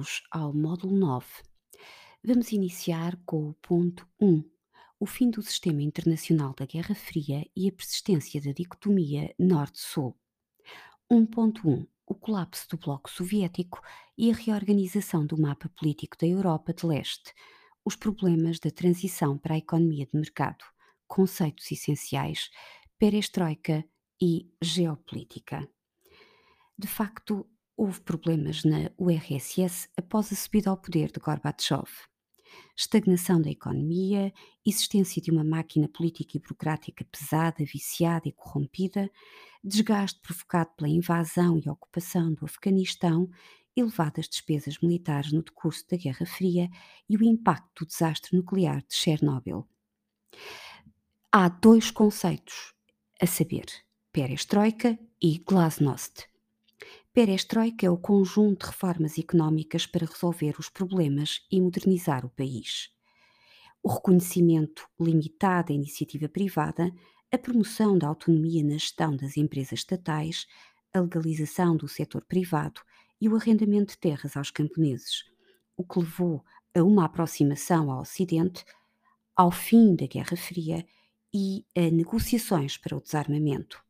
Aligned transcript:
Bem-vindos 0.00 0.22
ao 0.30 0.54
módulo 0.54 0.96
9. 0.96 1.26
Vamos 2.24 2.52
iniciar 2.52 3.20
com 3.26 3.50
o 3.50 3.54
ponto 3.54 4.08
1, 4.18 4.42
o 4.98 5.04
fim 5.04 5.28
do 5.28 5.42
sistema 5.42 5.82
internacional 5.82 6.54
da 6.54 6.64
Guerra 6.64 6.94
Fria 6.94 7.46
e 7.54 7.68
a 7.68 7.72
persistência 7.72 8.40
da 8.40 8.50
dicotomia 8.52 9.34
Norte-Sul. 9.38 10.16
1.1 11.12 11.86
O 12.06 12.14
colapso 12.14 12.66
do 12.70 12.78
Bloco 12.78 13.10
Soviético 13.10 13.82
e 14.16 14.30
a 14.30 14.34
reorganização 14.34 15.26
do 15.26 15.38
mapa 15.38 15.68
político 15.68 16.16
da 16.18 16.26
Europa 16.26 16.72
de 16.72 16.86
Leste. 16.86 17.34
Os 17.84 17.94
problemas 17.94 18.58
da 18.58 18.70
transição 18.70 19.36
para 19.36 19.54
a 19.54 19.58
economia 19.58 20.06
de 20.06 20.18
mercado. 20.18 20.64
Conceitos 21.06 21.70
essenciais. 21.70 22.48
Perestroika 22.98 23.84
e 24.18 24.50
geopolítica. 24.62 25.68
De 26.78 26.88
facto, 26.88 27.46
houve 27.80 27.98
problemas 28.02 28.62
na 28.62 28.90
URSS 28.98 29.88
após 29.96 30.30
a 30.30 30.36
subida 30.36 30.68
ao 30.68 30.76
poder 30.76 31.10
de 31.10 31.18
Gorbachev. 31.18 31.88
Estagnação 32.76 33.40
da 33.40 33.48
economia, 33.48 34.34
existência 34.66 35.22
de 35.22 35.30
uma 35.30 35.42
máquina 35.42 35.88
política 35.88 36.36
e 36.36 36.40
burocrática 36.40 37.06
pesada, 37.06 37.64
viciada 37.64 38.28
e 38.28 38.32
corrompida, 38.32 39.10
desgaste 39.64 40.20
provocado 40.20 40.72
pela 40.76 40.90
invasão 40.90 41.58
e 41.58 41.70
ocupação 41.70 42.34
do 42.34 42.44
Afeganistão, 42.44 43.30
elevadas 43.74 44.28
despesas 44.28 44.76
militares 44.82 45.32
no 45.32 45.42
decurso 45.42 45.88
da 45.88 45.96
Guerra 45.96 46.26
Fria 46.26 46.68
e 47.08 47.16
o 47.16 47.24
impacto 47.24 47.86
do 47.86 47.88
desastre 47.88 48.36
nuclear 48.36 48.82
de 48.86 48.94
Chernobyl. 48.94 49.66
Há 51.32 51.48
dois 51.48 51.90
conceitos 51.90 52.74
a 53.18 53.26
saber: 53.26 53.64
perestroika 54.12 54.98
e 55.22 55.38
glasnost. 55.38 56.29
Perestroika 57.12 57.84
é 57.84 57.90
o 57.90 57.96
conjunto 57.96 58.60
de 58.60 58.66
reformas 58.66 59.18
económicas 59.18 59.84
para 59.84 60.06
resolver 60.06 60.54
os 60.60 60.68
problemas 60.68 61.44
e 61.50 61.60
modernizar 61.60 62.24
o 62.24 62.30
país. 62.30 62.88
O 63.82 63.92
reconhecimento 63.92 64.88
limitado 64.98 65.68
da 65.68 65.74
iniciativa 65.74 66.28
privada, 66.28 66.94
a 67.32 67.36
promoção 67.36 67.98
da 67.98 68.06
autonomia 68.06 68.62
na 68.62 68.74
gestão 68.74 69.16
das 69.16 69.36
empresas 69.36 69.80
estatais, 69.80 70.46
a 70.94 71.00
legalização 71.00 71.76
do 71.76 71.88
setor 71.88 72.24
privado 72.24 72.80
e 73.20 73.28
o 73.28 73.34
arrendamento 73.34 73.94
de 73.94 73.98
terras 73.98 74.36
aos 74.36 74.52
camponeses, 74.52 75.24
o 75.76 75.82
que 75.82 75.98
levou 75.98 76.44
a 76.72 76.80
uma 76.84 77.06
aproximação 77.06 77.90
ao 77.90 78.02
Ocidente, 78.02 78.64
ao 79.34 79.50
fim 79.50 79.96
da 79.96 80.06
Guerra 80.06 80.36
Fria 80.36 80.86
e 81.34 81.66
a 81.76 81.90
negociações 81.90 82.76
para 82.76 82.96
o 82.96 83.00
desarmamento. 83.00 83.82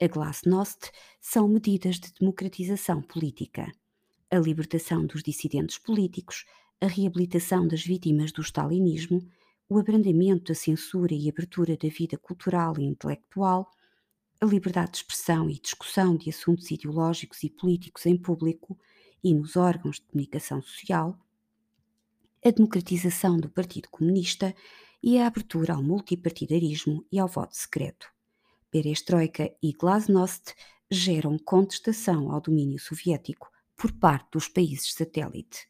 A 0.00 0.06
Glasnost 0.06 0.90
são 1.20 1.48
medidas 1.48 1.98
de 1.98 2.12
democratização 2.18 3.00
política, 3.00 3.70
a 4.30 4.38
libertação 4.38 5.06
dos 5.06 5.22
dissidentes 5.22 5.78
políticos, 5.78 6.44
a 6.80 6.86
reabilitação 6.86 7.66
das 7.68 7.82
vítimas 7.82 8.32
do 8.32 8.42
stalinismo, 8.42 9.26
o 9.68 9.78
abrandamento 9.78 10.52
da 10.52 10.54
censura 10.54 11.14
e 11.14 11.28
abertura 11.28 11.76
da 11.76 11.88
vida 11.88 12.18
cultural 12.18 12.74
e 12.78 12.84
intelectual, 12.84 13.70
a 14.40 14.44
liberdade 14.44 14.90
de 14.90 14.96
expressão 14.98 15.48
e 15.48 15.60
discussão 15.60 16.16
de 16.16 16.28
assuntos 16.28 16.70
ideológicos 16.70 17.42
e 17.44 17.48
políticos 17.48 18.04
em 18.06 18.16
público 18.16 18.78
e 19.22 19.32
nos 19.32 19.56
órgãos 19.56 19.96
de 19.96 20.06
comunicação 20.06 20.60
social, 20.60 21.16
a 22.44 22.50
democratização 22.50 23.38
do 23.38 23.48
Partido 23.48 23.88
Comunista 23.88 24.54
e 25.02 25.18
a 25.18 25.26
abertura 25.26 25.74
ao 25.74 25.82
multipartidarismo 25.82 27.06
e 27.10 27.18
ao 27.18 27.28
voto 27.28 27.56
secreto. 27.56 28.11
Perestroika 28.72 29.54
e 29.62 29.70
Glasnost 29.72 30.54
geram 30.90 31.38
contestação 31.38 32.32
ao 32.32 32.40
domínio 32.40 32.78
soviético 32.80 33.50
por 33.76 33.92
parte 33.92 34.30
dos 34.32 34.48
países 34.48 34.94
satélite. 34.94 35.68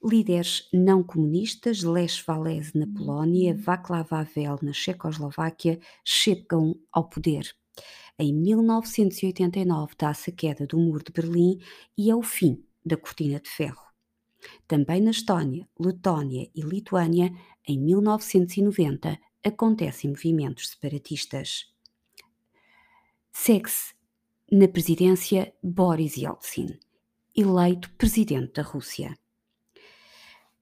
Líderes 0.00 0.68
não 0.72 1.02
comunistas, 1.02 1.82
Lech 1.82 2.22
Walesa 2.28 2.70
na 2.76 2.86
Polónia, 2.86 3.56
Václav 3.56 4.06
Havel 4.14 4.58
na 4.62 4.72
Checoslováquia, 4.72 5.80
chegam 6.04 6.78
ao 6.92 7.08
poder. 7.08 7.52
Em 8.16 8.32
1989 8.32 9.94
dá-se 9.98 10.30
a 10.30 10.32
queda 10.32 10.68
do 10.68 10.78
Muro 10.78 11.02
de 11.02 11.10
Berlim 11.10 11.58
e 11.98 12.08
é 12.08 12.14
o 12.14 12.22
fim 12.22 12.64
da 12.86 12.96
Cortina 12.96 13.40
de 13.40 13.50
Ferro. 13.50 13.82
Também 14.68 15.00
na 15.00 15.10
Estónia, 15.10 15.68
Letónia 15.76 16.48
e 16.54 16.60
Lituânia, 16.60 17.34
em 17.66 17.80
1990, 17.80 19.18
acontecem 19.44 20.10
movimentos 20.10 20.70
separatistas. 20.70 21.72
Segue-se 23.32 23.94
na 24.50 24.66
presidência 24.66 25.54
Boris 25.62 26.16
Yeltsin, 26.16 26.78
eleito 27.36 27.90
presidente 27.94 28.54
da 28.54 28.62
Rússia. 28.62 29.16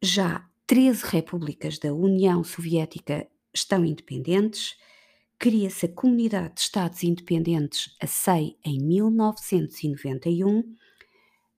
Já 0.00 0.48
13 0.66 1.04
repúblicas 1.04 1.78
da 1.78 1.92
União 1.92 2.42
Soviética 2.42 3.28
estão 3.54 3.84
independentes, 3.84 4.76
cria-se 5.38 5.86
a 5.86 5.92
Comunidade 5.92 6.54
de 6.54 6.60
Estados 6.62 7.02
Independentes, 7.02 7.94
a 8.00 8.06
SEI, 8.06 8.56
em 8.64 8.80
1991, 8.80 10.62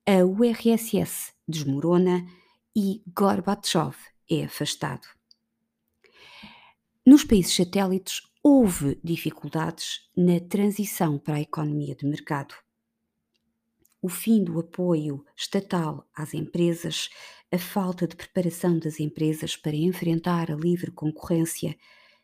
a 0.06 0.24
URSS 0.24 1.32
desmorona 1.46 2.26
e 2.74 3.02
Gorbachev 3.14 3.94
é 4.28 4.44
afastado. 4.44 5.13
Nos 7.06 7.22
países 7.22 7.54
satélites 7.54 8.22
houve 8.42 8.98
dificuldades 9.04 10.08
na 10.16 10.40
transição 10.40 11.18
para 11.18 11.34
a 11.34 11.40
economia 11.42 11.94
de 11.94 12.06
mercado. 12.06 12.54
O 14.00 14.08
fim 14.08 14.42
do 14.42 14.58
apoio 14.58 15.22
estatal 15.36 16.08
às 16.14 16.32
empresas, 16.32 17.10
a 17.52 17.58
falta 17.58 18.06
de 18.08 18.16
preparação 18.16 18.78
das 18.78 19.00
empresas 19.00 19.54
para 19.54 19.76
enfrentar 19.76 20.50
a 20.50 20.54
livre 20.54 20.90
concorrência, 20.90 21.76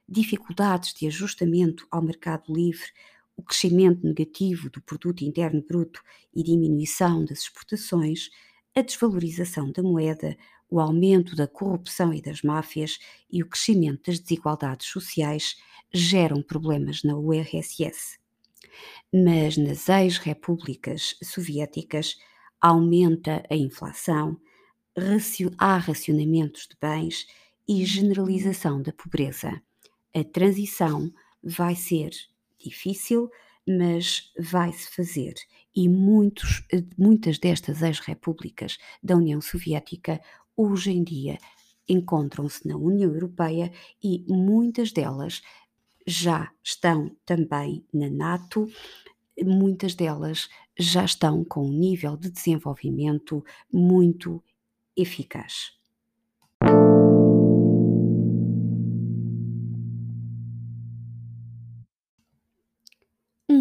dificuldades 0.08 0.94
de 0.94 1.06
ajustamento 1.06 1.86
ao 1.90 2.00
mercado 2.00 2.50
livre, 2.50 2.90
o 3.36 3.42
crescimento 3.42 4.02
negativo 4.02 4.70
do 4.70 4.80
produto 4.80 5.22
interno 5.22 5.62
bruto 5.62 6.02
e 6.34 6.42
diminuição 6.42 7.22
das 7.26 7.40
exportações, 7.40 8.30
a 8.74 8.80
desvalorização 8.80 9.70
da 9.72 9.82
moeda, 9.82 10.38
o 10.70 10.81
aumento 10.81 11.34
da 11.34 11.47
corrupção 11.47 12.14
e 12.14 12.22
das 12.22 12.42
máfias 12.42 12.98
e 13.31 13.42
o 13.42 13.48
crescimento 13.48 14.06
das 14.06 14.20
desigualdades 14.20 14.86
sociais 14.86 15.56
geram 15.92 16.42
problemas 16.42 17.03
na 17.03 17.16
URSS. 17.16 18.19
Mas 19.12 19.56
nas 19.56 19.88
ex-repúblicas 19.88 21.16
soviéticas 21.22 22.16
aumenta 22.60 23.42
a 23.50 23.56
inflação, 23.56 24.41
há 25.58 25.76
racionamentos 25.76 26.69
de 26.69 26.76
bens 26.81 27.26
e 27.66 27.84
generalização 27.84 28.82
da 28.82 28.92
pobreza. 28.92 29.60
A 30.14 30.25
transição 30.25 31.12
vai 31.42 31.75
ser 31.75 32.10
difícil, 32.58 33.31
mas 33.66 34.32
vai-se 34.38 34.91
fazer. 34.91 35.34
E 35.75 35.88
muitos, 35.88 36.66
muitas 36.98 37.38
destas 37.38 37.82
ex-repúblicas 37.82 38.76
da 39.02 39.16
União 39.16 39.41
Soviética 39.41 40.20
hoje 40.56 40.91
em 40.93 41.03
dia 41.03 41.38
encontram-se 41.88 42.66
na 42.69 42.77
União 42.77 43.12
Europeia 43.12 43.72
e 44.03 44.25
muitas 44.28 44.93
delas 44.93 45.43
já 46.06 46.50
estão 46.62 47.11
também 47.25 47.84
na 47.93 48.09
NATO, 48.09 48.69
muitas 49.43 49.94
delas 49.94 50.49
já 50.78 51.05
estão 51.05 51.44
com 51.44 51.66
um 51.66 51.72
nível 51.72 52.16
de 52.16 52.31
desenvolvimento 52.31 53.44
muito 53.72 54.43
eficaz. 54.97 55.79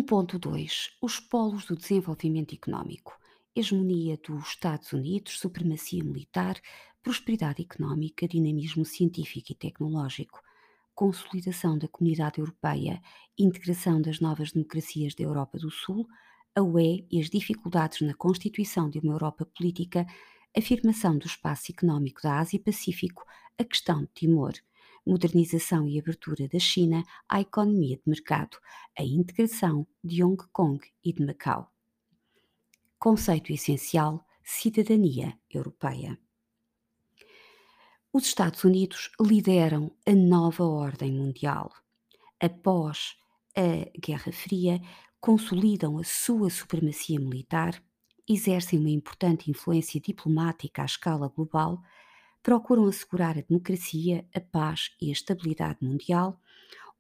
1.2 0.10 0.92
Os 1.02 1.20
polos 1.20 1.66
do 1.66 1.76
desenvolvimento 1.76 2.54
económico. 2.54 3.19
Hegemonia 3.56 4.18
dos 4.18 4.50
Estados 4.50 4.94
Unidos, 4.94 5.40
supremacia 5.40 6.04
militar, 6.04 6.60
prosperidade 7.02 7.62
económica, 7.62 8.28
dinamismo 8.28 8.86
científico 8.86 9.52
e 9.52 9.56
tecnológico, 9.56 10.40
consolidação 10.94 11.78
da 11.78 11.88
comunidade 11.88 12.40
europeia, 12.40 13.02
integração 13.38 14.02
das 14.02 14.20
novas 14.20 14.52
democracias 14.52 15.16
da 15.16 15.24
Europa 15.24 15.58
do 15.58 15.72
Sul, 15.72 16.08
a 16.56 16.62
UE 16.62 17.08
e 17.12 17.20
as 17.20 17.30
dificuldades 17.30 18.02
na 18.02 18.14
constituição 18.14 18.90
de 18.90 19.00
uma 19.00 19.14
Europa 19.14 19.46
política, 19.46 20.06
afirmação 20.56 21.18
do 21.18 21.26
espaço 21.26 21.72
económico 21.72 22.22
da 22.22 22.40
Ásia-Pacífico, 22.40 23.24
a 23.58 23.64
questão 23.64 24.02
de 24.02 24.10
Timor 24.14 24.54
modernização 25.06 25.88
e 25.88 26.00
abertura 26.00 26.48
da 26.48 26.60
China 26.60 27.04
à 27.28 27.42
economia 27.42 27.98
de 27.98 28.04
mercado, 28.06 28.58
a 28.98 29.04
integração 29.04 29.88
de 30.04 30.24
Hong 30.24 30.38
Kong 30.52 30.80
e 31.04 31.12
de 31.12 31.26
Macau. 31.26 31.72
Conceito 33.00 33.54
essencial: 33.54 34.28
cidadania 34.44 35.40
europeia. 35.50 36.20
Os 38.12 38.26
Estados 38.26 38.66
Unidos 38.66 39.10
lideram 39.22 39.96
a 40.06 40.12
nova 40.12 40.66
ordem 40.66 41.14
mundial. 41.14 41.72
Após 42.42 43.16
a 43.56 43.90
Guerra 43.98 44.34
Fria, 44.34 44.82
consolidam 45.22 45.98
a 45.98 46.04
sua 46.04 46.50
supremacia 46.50 47.18
militar, 47.22 47.82
exercem 48.28 48.78
uma 48.78 48.90
importante 48.90 49.50
influência 49.50 50.02
diplomática 50.02 50.82
à 50.82 50.86
escala 50.86 51.30
global, 51.30 51.82
procuram 52.44 52.86
assegurar 52.86 53.38
a 53.38 53.42
democracia, 53.42 54.28
a 54.36 54.42
paz 54.42 54.92
e 55.02 55.08
a 55.08 55.14
estabilidade 55.14 55.78
mundial, 55.82 56.38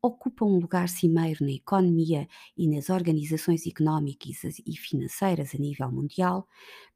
ocupam 0.02 0.46
um 0.46 0.60
lugar 0.60 0.88
cimeiro 0.88 1.44
na 1.44 1.52
economia 1.52 2.28
e 2.58 2.68
nas 2.68 2.90
organizações 2.90 3.66
económicas 3.68 4.60
e 4.66 4.78
financeiras 4.78 5.54
a 5.54 5.58
nível 5.58 5.92
mundial, 5.92 6.48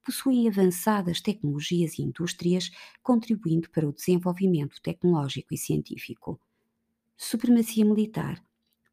possuem 0.03 0.47
avançadas 0.47 1.21
tecnologias 1.21 1.97
e 1.97 2.01
indústrias, 2.01 2.69
contribuindo 3.01 3.69
para 3.69 3.88
o 3.88 3.94
desenvolvimento 3.94 4.81
tecnológico 4.81 5.53
e 5.53 5.57
científico. 5.57 6.39
Supremacia 7.17 7.85
militar, 7.85 8.44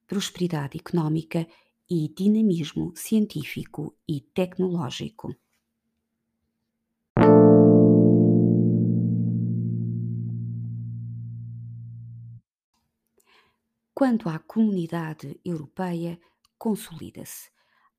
prosperidade 0.06 0.78
económica 0.78 1.46
e 1.88 2.08
dinamismo 2.08 2.92
científico 2.96 3.96
e 4.08 4.20
tecnológico. 4.20 5.34
Quanto 14.00 14.30
à 14.30 14.38
comunidade 14.38 15.38
europeia, 15.44 16.18
consolida-se. 16.56 17.50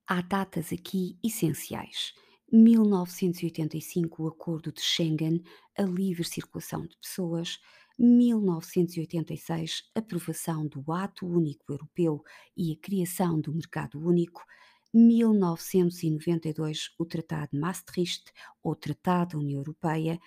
Há 0.07 0.23
datas 0.23 0.73
aqui 0.73 1.19
essenciais. 1.23 2.15
1985, 2.51 4.23
o 4.23 4.27
Acordo 4.27 4.71
de 4.71 4.81
Schengen, 4.81 5.43
a 5.77 5.83
livre 5.83 6.23
circulação 6.23 6.87
de 6.87 6.97
pessoas. 6.97 7.59
1986, 7.99 9.91
aprovação 9.93 10.65
do 10.65 10.91
Ato 10.91 11.27
Único 11.27 11.71
Europeu 11.71 12.23
e 12.57 12.73
a 12.73 12.77
criação 12.81 13.39
do 13.39 13.53
Mercado 13.53 14.03
Único. 14.03 14.43
1992, 14.91 16.95
o 16.97 17.05
Tratado 17.05 17.51
de 17.53 17.59
Maastricht, 17.59 18.23
ou 18.63 18.75
Tratado 18.75 19.33
da 19.33 19.39
União 19.43 19.59
Europeia, 19.59 20.19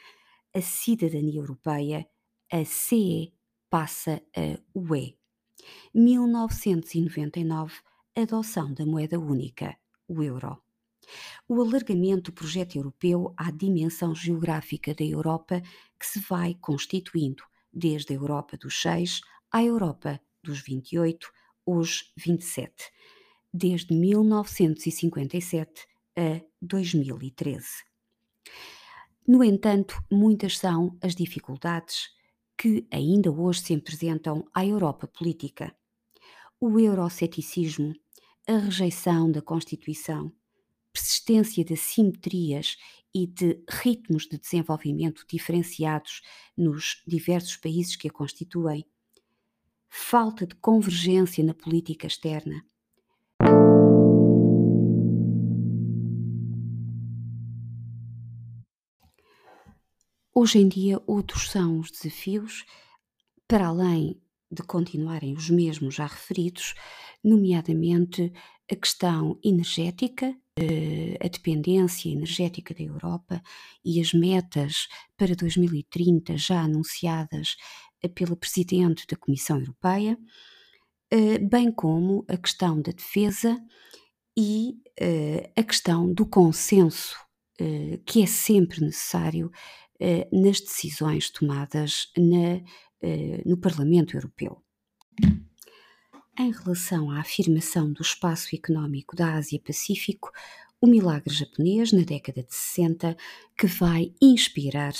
a 0.54 0.60
cidadania 0.60 1.40
europeia, 1.40 2.08
a 2.48 2.64
CE 2.64 3.34
passa 3.68 4.22
a 4.36 4.56
UE. 4.72 5.18
1999, 5.94 7.74
adoção 8.16 8.72
da 8.72 8.86
moeda 8.86 9.18
única, 9.18 9.76
o 10.08 10.22
euro. 10.22 10.62
O 11.48 11.60
alargamento 11.60 12.30
do 12.30 12.34
projeto 12.34 12.76
europeu 12.76 13.34
à 13.36 13.50
dimensão 13.50 14.14
geográfica 14.14 14.94
da 14.94 15.04
Europa 15.04 15.60
que 15.98 16.06
se 16.06 16.20
vai 16.20 16.54
constituindo, 16.54 17.42
desde 17.72 18.12
a 18.12 18.16
Europa 18.16 18.56
dos 18.56 18.80
seis 18.80 19.20
à 19.50 19.62
Europa 19.62 20.20
dos 20.42 20.60
28, 20.60 21.30
hoje 21.66 22.04
27, 22.16 22.72
desde 23.52 23.94
1957 23.94 25.86
a 26.16 26.40
2013. 26.60 27.66
No 29.26 29.42
entanto, 29.42 30.02
muitas 30.10 30.58
são 30.58 30.98
as 31.00 31.14
dificuldades 31.14 32.10
que 32.56 32.86
ainda 32.90 33.30
hoje 33.30 33.60
se 33.60 33.74
apresentam 33.74 34.46
à 34.54 34.64
Europa 34.64 35.06
política. 35.06 35.74
O 36.60 36.78
euroceticismo, 36.78 37.94
a 38.46 38.56
rejeição 38.56 39.30
da 39.30 39.42
Constituição, 39.42 40.32
persistência 40.92 41.64
de 41.64 41.74
assimetrias 41.74 42.76
e 43.12 43.26
de 43.26 43.62
ritmos 43.68 44.26
de 44.26 44.38
desenvolvimento 44.38 45.24
diferenciados 45.28 46.22
nos 46.56 47.02
diversos 47.06 47.56
países 47.56 47.96
que 47.96 48.08
a 48.08 48.12
constituem, 48.12 48.84
falta 49.88 50.46
de 50.46 50.54
convergência 50.56 51.44
na 51.44 51.54
política 51.54 52.06
externa. 52.06 52.64
Hoje 60.36 60.58
em 60.58 60.66
dia, 60.66 61.00
outros 61.06 61.48
são 61.48 61.78
os 61.78 61.92
desafios, 61.92 62.64
para 63.46 63.68
além 63.68 64.20
de 64.50 64.64
continuarem 64.64 65.32
os 65.32 65.48
mesmos 65.48 65.94
já 65.94 66.06
referidos, 66.06 66.74
nomeadamente 67.22 68.32
a 68.68 68.74
questão 68.74 69.38
energética, 69.44 70.36
eh, 70.58 71.16
a 71.24 71.28
dependência 71.28 72.08
energética 72.10 72.74
da 72.74 72.82
Europa 72.82 73.40
e 73.84 74.00
as 74.00 74.12
metas 74.12 74.88
para 75.16 75.36
2030 75.36 76.36
já 76.36 76.62
anunciadas 76.62 77.54
eh, 78.02 78.08
pela 78.08 78.34
Presidente 78.34 79.06
da 79.06 79.16
Comissão 79.16 79.60
Europeia, 79.60 80.18
eh, 81.12 81.38
bem 81.38 81.70
como 81.70 82.24
a 82.26 82.36
questão 82.36 82.82
da 82.82 82.90
defesa 82.90 83.56
e 84.36 84.82
a 85.56 85.62
questão 85.62 86.12
do 86.12 86.24
consenso, 86.24 87.16
que 88.06 88.22
é 88.22 88.26
sempre 88.26 88.80
necessário 88.80 89.50
nas 90.32 90.60
decisões 90.60 91.30
tomadas 91.30 92.12
na, 92.16 92.60
no 93.44 93.56
Parlamento 93.56 94.16
Europeu. 94.16 94.62
Em 96.36 96.50
relação 96.50 97.12
à 97.12 97.20
afirmação 97.20 97.92
do 97.92 98.02
espaço 98.02 98.56
económico 98.56 99.14
da 99.14 99.34
Ásia-Pacífico, 99.34 100.32
o 100.80 100.86
milagre 100.86 101.32
japonês 101.32 101.92
na 101.92 102.02
década 102.02 102.42
de 102.42 102.54
60 102.54 103.16
que 103.56 103.66
vai 103.66 104.12
inspirar 104.20 104.92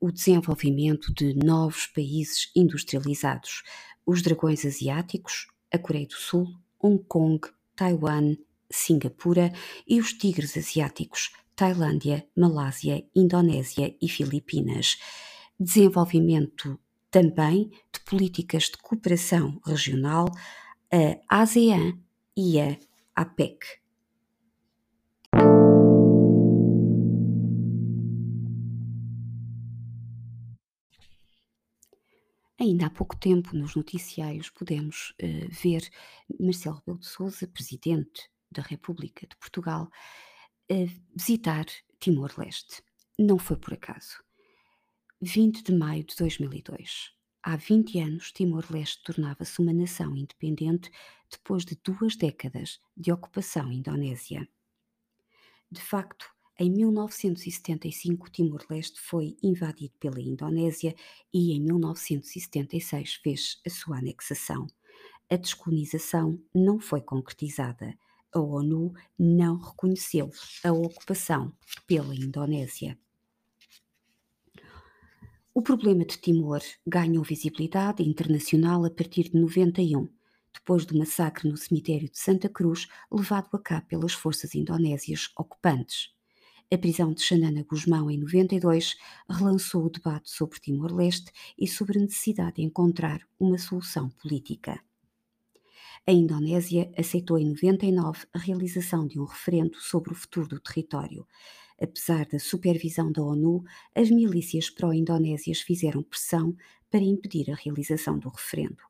o 0.00 0.10
desenvolvimento 0.10 1.14
de 1.14 1.32
novos 1.34 1.86
países 1.86 2.50
industrializados, 2.56 3.62
os 4.04 4.20
dragões 4.20 4.66
asiáticos, 4.66 5.46
a 5.72 5.78
Coreia 5.78 6.06
do 6.06 6.14
Sul, 6.14 6.46
Hong 6.78 7.02
Kong, 7.04 7.40
Taiwan, 7.76 8.36
Singapura 8.70 9.52
e 9.86 10.00
os 10.00 10.12
tigres 10.12 10.56
asiáticos, 10.56 11.30
Tailândia, 11.60 12.26
Malásia, 12.34 13.06
Indonésia 13.14 13.94
e 14.00 14.08
Filipinas. 14.08 14.96
Desenvolvimento 15.58 16.80
também 17.10 17.68
de 17.92 18.00
políticas 18.06 18.62
de 18.70 18.78
cooperação 18.78 19.60
regional, 19.66 20.24
a 21.28 21.42
ASEAN 21.42 21.98
e 22.34 22.58
a 22.58 22.78
APEC. 23.14 23.58
Ainda 32.58 32.86
há 32.86 32.90
pouco 32.90 33.18
tempo, 33.18 33.54
nos 33.54 33.76
noticiários, 33.76 34.48
pudemos 34.48 35.10
uh, 35.22 35.48
ver 35.50 35.86
Marcelo 36.40 36.76
Rebelo 36.76 37.00
de 37.00 37.06
Sousa, 37.06 37.46
presidente 37.46 38.30
da 38.50 38.62
República 38.62 39.26
de 39.26 39.36
Portugal, 39.36 39.90
visitar 41.14 41.66
Timor-Leste. 41.98 42.82
Não 43.18 43.38
foi 43.38 43.56
por 43.56 43.74
acaso. 43.74 44.22
20 45.20 45.64
de 45.64 45.72
maio 45.72 46.04
de 46.04 46.14
2002. 46.16 47.12
Há 47.42 47.56
20 47.56 47.98
anos, 47.98 48.32
Timor-Leste 48.32 49.02
tornava-se 49.02 49.60
uma 49.60 49.72
nação 49.72 50.16
independente 50.16 50.90
depois 51.30 51.64
de 51.64 51.76
duas 51.82 52.14
décadas 52.16 52.80
de 52.96 53.10
ocupação 53.10 53.72
indonésia. 53.72 54.48
De 55.70 55.80
facto, 55.80 56.26
em 56.58 56.70
1975, 56.70 58.30
Timor-Leste 58.30 59.00
foi 59.00 59.36
invadido 59.42 59.94
pela 59.98 60.20
Indonésia 60.20 60.94
e 61.32 61.52
em 61.52 61.60
1976 61.60 63.14
fez 63.14 63.60
a 63.66 63.70
sua 63.70 63.98
anexação. 63.98 64.66
A 65.30 65.36
descolonização 65.36 66.38
não 66.54 66.78
foi 66.78 67.00
concretizada. 67.00 67.96
A 68.32 68.38
ONU 68.38 68.92
não 69.18 69.58
reconheceu 69.58 70.30
a 70.62 70.72
ocupação 70.72 71.52
pela 71.86 72.14
Indonésia. 72.14 72.96
O 75.52 75.60
problema 75.60 76.04
de 76.04 76.16
Timor 76.16 76.60
ganhou 76.86 77.24
visibilidade 77.24 78.04
internacional 78.04 78.84
a 78.84 78.90
partir 78.90 79.30
de 79.30 79.40
91, 79.40 80.08
depois 80.54 80.86
do 80.86 80.96
massacre 80.96 81.48
no 81.48 81.56
cemitério 81.56 82.08
de 82.08 82.20
Santa 82.20 82.48
Cruz 82.48 82.86
levado 83.10 83.48
a 83.52 83.58
cabo 83.58 83.86
pelas 83.88 84.12
forças 84.12 84.54
indonésias 84.54 85.28
ocupantes. 85.36 86.14
A 86.72 86.78
prisão 86.78 87.12
de 87.12 87.20
Xanana 87.22 87.64
Guzmão 87.64 88.08
em 88.08 88.16
92 88.16 88.94
relançou 89.28 89.86
o 89.86 89.90
debate 89.90 90.30
sobre 90.30 90.60
Timor-Leste 90.60 91.32
e 91.58 91.66
sobre 91.66 91.98
a 91.98 92.02
necessidade 92.02 92.56
de 92.56 92.62
encontrar 92.62 93.20
uma 93.40 93.58
solução 93.58 94.08
política. 94.08 94.80
A 96.06 96.12
Indonésia 96.12 96.92
aceitou 96.96 97.38
em 97.38 97.48
99 97.48 98.26
a 98.34 98.38
realização 98.38 99.06
de 99.06 99.18
um 99.18 99.24
referendo 99.24 99.78
sobre 99.78 100.12
o 100.12 100.16
futuro 100.16 100.48
do 100.48 100.60
território, 100.60 101.26
Apesar 101.80 102.26
da 102.26 102.38
supervisão 102.38 103.10
da 103.10 103.22
ONU, 103.22 103.64
as 103.94 104.10
milícias 104.10 104.68
pró-indonésias 104.68 105.62
fizeram 105.62 106.02
pressão 106.02 106.54
para 106.90 107.00
impedir 107.00 107.50
a 107.50 107.54
realização 107.54 108.18
do 108.18 108.28
referendo. 108.28 108.82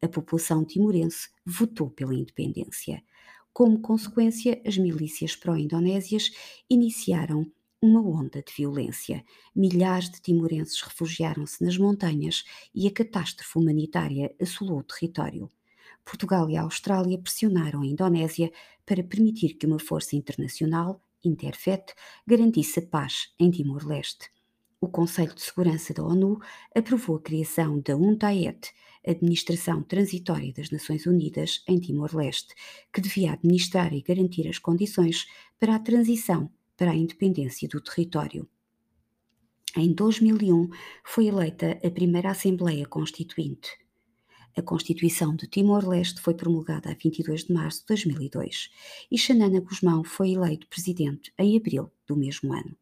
A 0.00 0.08
população 0.08 0.64
timorense 0.64 1.28
votou 1.44 1.90
pela 1.90 2.14
independência. 2.14 3.02
Como 3.52 3.80
consequência, 3.82 4.62
as 4.66 4.78
milícias 4.78 5.36
pró-indonésias 5.36 6.30
iniciaram 6.70 7.46
uma 7.82 8.00
onda 8.00 8.42
de 8.42 8.52
violência. 8.56 9.22
Milhares 9.54 10.10
de 10.10 10.22
timorenses 10.22 10.80
refugiaram-se 10.80 11.62
nas 11.62 11.76
montanhas 11.76 12.44
e 12.74 12.86
a 12.88 12.90
catástrofe 12.90 13.58
humanitária 13.58 14.34
assolou 14.40 14.78
o 14.78 14.84
território. 14.84 15.50
Portugal 16.08 16.48
e 16.48 16.56
a 16.56 16.62
Austrália 16.62 17.18
pressionaram 17.18 17.82
a 17.82 17.86
Indonésia 17.86 18.50
para 18.86 19.04
permitir 19.04 19.54
que 19.54 19.66
uma 19.66 19.78
força 19.78 20.16
internacional 20.16 21.02
Interfet, 21.22 21.94
garantisse 22.26 22.78
a 22.78 22.86
paz 22.86 23.32
em 23.38 23.50
Timor-Leste. 23.50 24.30
O 24.80 24.88
Conselho 24.88 25.34
de 25.34 25.42
Segurança 25.42 25.92
da 25.92 26.04
ONU 26.04 26.40
aprovou 26.74 27.16
a 27.16 27.20
criação 27.20 27.80
da 27.80 27.96
UNTAET, 27.96 28.72
Administração 29.06 29.82
Transitória 29.82 30.52
das 30.52 30.70
Nações 30.70 31.06
Unidas 31.06 31.62
em 31.66 31.78
Timor-Leste, 31.78 32.54
que 32.92 33.00
devia 33.00 33.32
administrar 33.32 33.92
e 33.92 34.00
garantir 34.00 34.48
as 34.48 34.58
condições 34.58 35.26
para 35.58 35.74
a 35.74 35.80
transição 35.80 36.50
para 36.76 36.92
a 36.92 36.96
independência 36.96 37.68
do 37.68 37.80
território. 37.80 38.48
Em 39.76 39.92
2001 39.92 40.70
foi 41.04 41.26
eleita 41.26 41.78
a 41.84 41.90
primeira 41.90 42.30
Assembleia 42.30 42.86
Constituinte. 42.86 43.87
A 44.58 44.62
Constituição 44.62 45.36
de 45.36 45.46
Timor-Leste 45.46 46.20
foi 46.20 46.34
promulgada 46.34 46.90
a 46.90 46.94
22 46.94 47.44
de 47.44 47.52
março 47.52 47.82
de 47.82 47.86
2002 47.86 48.68
e 49.08 49.16
Xanana 49.16 49.60
Guzmão 49.60 50.02
foi 50.02 50.32
eleito 50.32 50.66
presidente 50.66 51.32
em 51.38 51.56
abril 51.56 51.92
do 52.08 52.16
mesmo 52.16 52.52
ano. 52.52 52.76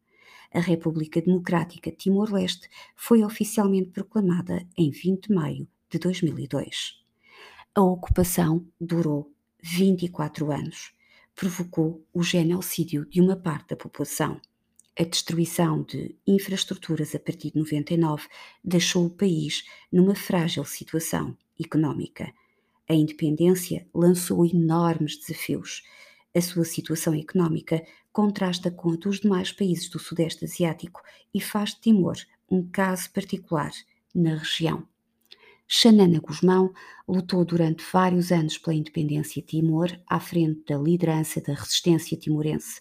A 0.51 0.59
República 0.59 1.21
Democrática 1.21 1.91
de 1.91 1.97
Timor-Leste 1.97 2.67
foi 2.95 3.23
oficialmente 3.23 3.91
proclamada 3.91 4.67
em 4.75 4.89
20 4.89 5.27
de 5.27 5.35
maio 5.35 5.67
de 5.87 5.99
2002. 5.99 6.99
A 7.75 7.81
ocupação 7.83 8.65
durou 8.81 9.31
24 9.61 10.51
anos, 10.51 10.95
provocou 11.35 12.03
o 12.11 12.23
genocídio 12.23 13.05
de 13.05 13.21
uma 13.21 13.35
parte 13.35 13.69
da 13.69 13.75
população. 13.75 14.41
A 14.99 15.03
destruição 15.03 15.83
de 15.83 16.15
infraestruturas 16.25 17.13
a 17.13 17.19
partir 17.19 17.51
de 17.51 17.59
99 17.59 18.27
deixou 18.63 19.05
o 19.05 19.11
país 19.11 19.63
numa 19.91 20.15
frágil 20.15 20.65
situação 20.65 21.37
económica. 21.59 22.33
A 22.89 22.93
independência 22.93 23.87
lançou 23.93 24.45
enormes 24.45 25.17
desafios. 25.17 25.83
A 26.33 26.41
sua 26.41 26.63
situação 26.63 27.13
económica 27.13 27.83
contrasta 28.13 28.71
com 28.71 28.91
a 28.91 28.95
dos 28.95 29.19
demais 29.19 29.51
países 29.51 29.89
do 29.89 29.99
Sudeste 29.99 30.45
Asiático 30.45 31.01
e 31.33 31.41
faz 31.41 31.71
de 31.71 31.81
Timor 31.81 32.17
um 32.49 32.67
caso 32.67 33.11
particular 33.11 33.71
na 34.15 34.35
região. 34.35 34.87
Xanana 35.67 36.19
Guzmão 36.19 36.73
lutou 37.05 37.43
durante 37.43 37.83
vários 37.91 38.31
anos 38.31 38.57
pela 38.57 38.75
independência 38.75 39.41
de 39.41 39.47
Timor 39.49 39.89
à 40.07 40.17
frente 40.17 40.63
da 40.65 40.77
liderança 40.77 41.41
da 41.41 41.53
resistência 41.53 42.15
timorense. 42.17 42.79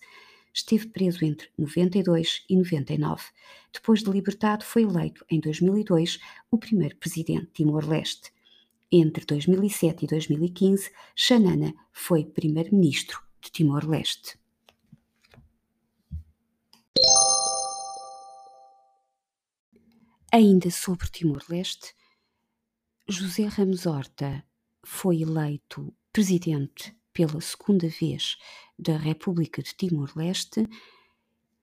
Esteve 0.54 0.87
preso 0.87 1.25
entre 1.25 1.49
92 1.59 2.45
e 2.49 2.56
99. 2.56 3.25
Depois 3.73 4.04
de 4.04 4.11
libertado, 4.11 4.64
foi 4.64 4.85
eleito 4.85 5.26
em 5.28 5.40
2002 5.40 6.21
o 6.50 6.56
primeiro 6.56 6.97
presidente 6.97 7.47
de 7.47 7.52
Timor-Leste. 7.52 8.35
Entre 8.98 9.26
2007 9.26 10.06
e 10.06 10.08
2015, 10.08 10.90
Xanana 11.14 11.74
foi 11.92 12.24
primeiro-ministro 12.24 13.20
de 13.42 13.50
Timor-Leste. 13.50 14.38
Ainda 20.32 20.70
sobre 20.70 21.10
Timor-Leste, 21.10 21.94
José 23.06 23.44
Ramos 23.44 23.84
Horta 23.84 24.42
foi 24.82 25.20
eleito 25.20 25.94
presidente 26.10 26.96
pela 27.12 27.42
segunda 27.42 27.90
vez 27.90 28.38
da 28.78 28.96
República 28.96 29.62
de 29.62 29.74
Timor-Leste 29.74 30.66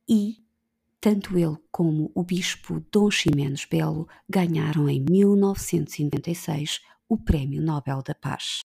e 0.07 0.37
tanto 1.01 1.35
ele 1.35 1.57
como 1.71 2.11
o 2.13 2.23
bispo 2.23 2.79
Dom 2.91 3.09
Ximenes 3.09 3.65
Belo 3.65 4.07
ganharam 4.29 4.87
em 4.87 5.03
1996 5.03 6.92
o 7.09 7.17
Prémio 7.17 7.61
Nobel 7.61 8.01
da 8.01 8.15
Paz. 8.15 8.61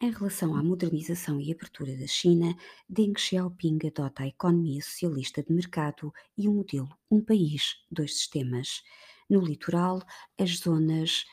Em 0.00 0.10
relação 0.10 0.54
à 0.54 0.62
modernização 0.62 1.40
e 1.40 1.50
abertura 1.50 1.96
da 1.96 2.06
China, 2.06 2.54
Deng 2.88 3.18
Xiaoping 3.18 3.78
adota 3.86 4.22
a 4.22 4.28
economia 4.28 4.82
socialista 4.82 5.42
de 5.42 5.52
mercado 5.52 6.12
e 6.36 6.46
o 6.46 6.52
modelo 6.52 6.88
Um 7.10 7.24
País, 7.24 7.76
Dois 7.90 8.14
Sistemas. 8.14 8.82
No 9.28 9.40
litoral, 9.40 10.02
as 10.38 10.58
zonas 10.58 11.24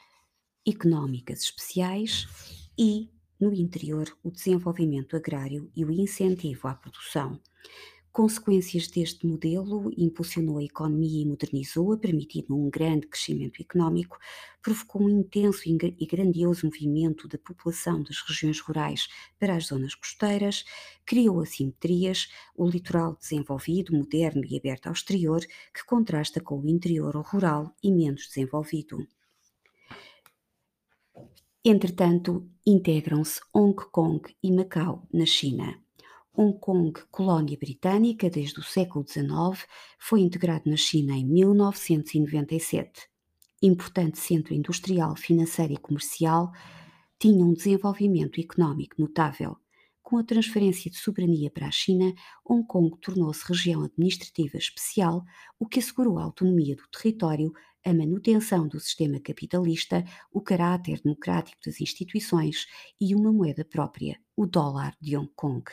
económicas 0.66 1.42
especiais 1.44 2.26
e, 2.78 3.12
no 3.40 3.54
interior, 3.54 4.18
o 4.24 4.32
desenvolvimento 4.32 5.18
agrário 5.18 5.70
e 5.76 5.84
o 5.84 5.92
incentivo 5.92 6.68
à 6.70 6.74
produção. 6.74 7.40
Consequências 8.14 8.88
deste 8.90 9.26
modelo 9.26 9.92
impulsionou 9.98 10.60
a 10.60 10.64
economia 10.64 11.24
e 11.24 11.26
modernizou-a, 11.26 11.98
permitindo 11.98 12.56
um 12.56 12.70
grande 12.70 13.08
crescimento 13.08 13.60
económico, 13.60 14.20
provocou 14.62 15.02
um 15.02 15.10
intenso 15.10 15.64
e 15.66 16.06
grandioso 16.06 16.68
movimento 16.68 17.28
da 17.28 17.40
população 17.40 18.04
das 18.04 18.22
regiões 18.22 18.60
rurais 18.60 19.08
para 19.40 19.56
as 19.56 19.66
zonas 19.66 19.96
costeiras, 19.96 20.64
criou 21.04 21.42
assimetrias, 21.42 22.28
o 22.56 22.70
litoral 22.70 23.18
desenvolvido, 23.20 23.98
moderno 23.98 24.46
e 24.46 24.60
aberto 24.60 24.86
ao 24.86 24.94
exterior, 24.94 25.44
que 25.74 25.84
contrasta 25.84 26.40
com 26.40 26.60
o 26.60 26.70
interior 26.70 27.16
rural 27.16 27.76
e 27.82 27.92
menos 27.92 28.28
desenvolvido. 28.28 29.08
Entretanto, 31.66 32.48
integram-se 32.64 33.42
Hong 33.52 33.76
Kong 33.92 34.22
e 34.44 34.52
Macau 34.52 35.08
na 35.12 35.26
China. 35.26 35.82
Hong 36.36 36.58
Kong, 36.58 36.92
colónia 37.12 37.56
britânica 37.56 38.28
desde 38.28 38.60
o 38.60 38.64
século 38.64 39.06
XIX, 39.08 39.68
foi 40.00 40.22
integrado 40.22 40.68
na 40.68 40.76
China 40.76 41.14
em 41.14 41.24
1997. 41.24 43.08
Importante 43.62 44.18
centro 44.18 44.52
industrial, 44.52 45.16
financeiro 45.16 45.74
e 45.74 45.78
comercial, 45.78 46.52
tinha 47.20 47.46
um 47.46 47.54
desenvolvimento 47.54 48.42
económico 48.42 48.96
notável. 48.98 49.58
Com 50.02 50.18
a 50.18 50.24
transferência 50.24 50.90
de 50.90 50.98
soberania 50.98 51.52
para 51.52 51.68
a 51.68 51.72
China, 51.72 52.12
Hong 52.44 52.66
Kong 52.66 52.98
tornou-se 53.00 53.48
região 53.48 53.84
administrativa 53.84 54.58
especial, 54.58 55.24
o 55.60 55.68
que 55.68 55.78
assegurou 55.78 56.18
a 56.18 56.24
autonomia 56.24 56.76
do 56.76 56.88
território, 56.88 57.54
a 57.86 57.94
manutenção 57.94 58.68
do 58.68 58.80
sistema 58.80 59.20
capitalista, 59.20 60.04
o 60.32 60.42
caráter 60.42 61.00
democrático 61.00 61.60
das 61.64 61.80
instituições 61.80 62.66
e 63.00 63.14
uma 63.14 63.32
moeda 63.32 63.64
própria, 63.64 64.20
o 64.36 64.48
dólar 64.48 64.98
de 65.00 65.16
Hong 65.16 65.32
Kong. 65.36 65.64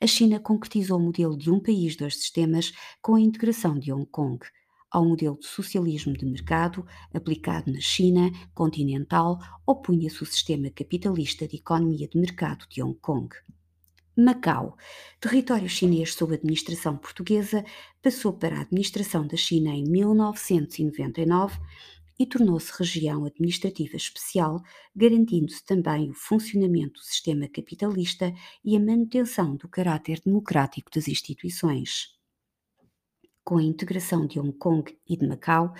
A 0.00 0.06
China 0.06 0.40
concretizou 0.40 0.98
o 0.98 1.02
modelo 1.02 1.36
de 1.36 1.50
um 1.50 1.60
país, 1.60 1.96
dois 1.96 2.16
sistemas 2.16 2.72
com 3.00 3.14
a 3.14 3.20
integração 3.20 3.78
de 3.78 3.92
Hong 3.92 4.06
Kong 4.06 4.44
ao 4.90 5.04
modelo 5.04 5.38
de 5.38 5.46
socialismo 5.46 6.16
de 6.16 6.24
mercado 6.24 6.86
aplicado 7.12 7.70
na 7.70 7.80
China 7.80 8.30
continental, 8.54 9.38
opunha-se 9.66 10.22
o 10.22 10.26
sistema 10.26 10.70
capitalista 10.70 11.46
de 11.46 11.56
economia 11.56 12.08
de 12.08 12.18
mercado 12.18 12.66
de 12.68 12.82
Hong 12.82 12.98
Kong. 13.00 13.28
Macau, 14.16 14.78
território 15.20 15.68
chinês 15.68 16.14
sob 16.14 16.34
administração 16.34 16.96
portuguesa, 16.96 17.62
passou 18.02 18.32
para 18.32 18.56
a 18.56 18.62
administração 18.62 19.26
da 19.26 19.36
China 19.36 19.74
em 19.74 19.84
1999 19.84 21.58
e 22.18 22.26
tornou-se 22.26 22.72
região 22.78 23.24
administrativa 23.24 23.96
especial, 23.96 24.62
garantindo-se 24.94 25.64
também 25.64 26.10
o 26.10 26.14
funcionamento 26.14 26.94
do 26.94 27.04
sistema 27.04 27.48
capitalista 27.48 28.32
e 28.64 28.76
a 28.76 28.80
manutenção 28.80 29.56
do 29.56 29.68
caráter 29.68 30.20
democrático 30.24 30.90
das 30.90 31.08
instituições. 31.08 32.16
Com 33.44 33.58
a 33.58 33.62
integração 33.62 34.26
de 34.26 34.40
Hong 34.40 34.52
Kong 34.54 34.98
e 35.08 35.16
de 35.16 35.24
Macau, 35.24 35.72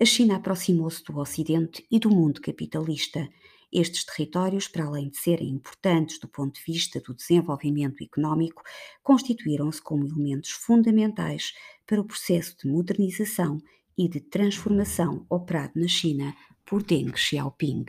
a 0.00 0.04
China 0.04 0.36
aproximou-se 0.36 1.02
do 1.02 1.18
Ocidente 1.18 1.84
e 1.90 1.98
do 1.98 2.10
mundo 2.10 2.40
capitalista. 2.40 3.28
Estes 3.72 4.04
territórios, 4.04 4.68
para 4.68 4.84
além 4.84 5.10
de 5.10 5.18
serem 5.18 5.48
importantes 5.50 6.18
do 6.20 6.28
ponto 6.28 6.54
de 6.54 6.72
vista 6.72 7.00
do 7.00 7.12
desenvolvimento 7.12 8.02
económico, 8.02 8.62
constituíram-se 9.02 9.82
como 9.82 10.06
elementos 10.06 10.50
fundamentais 10.50 11.52
para 11.86 12.00
o 12.00 12.04
processo 12.04 12.56
de 12.56 12.68
modernização 12.68 13.58
e 13.98 14.08
de 14.08 14.20
transformação 14.20 15.26
operado 15.28 15.72
na 15.74 15.88
China 15.88 16.32
por 16.64 16.84
Deng 16.84 17.16
Xiaoping. 17.16 17.84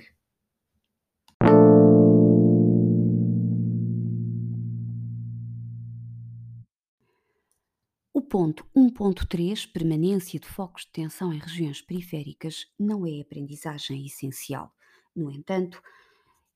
O 8.11 8.21
ponto 8.23 8.67
1.3, 8.75 9.71
permanência 9.71 10.39
de 10.39 10.47
focos 10.47 10.83
de 10.85 10.91
tensão 10.91 11.31
em 11.31 11.37
regiões 11.37 11.81
periféricas, 11.81 12.65
não 12.77 13.05
é 13.05 13.21
aprendizagem 13.21 14.05
essencial. 14.05 14.73
No 15.15 15.31
entanto, 15.31 15.81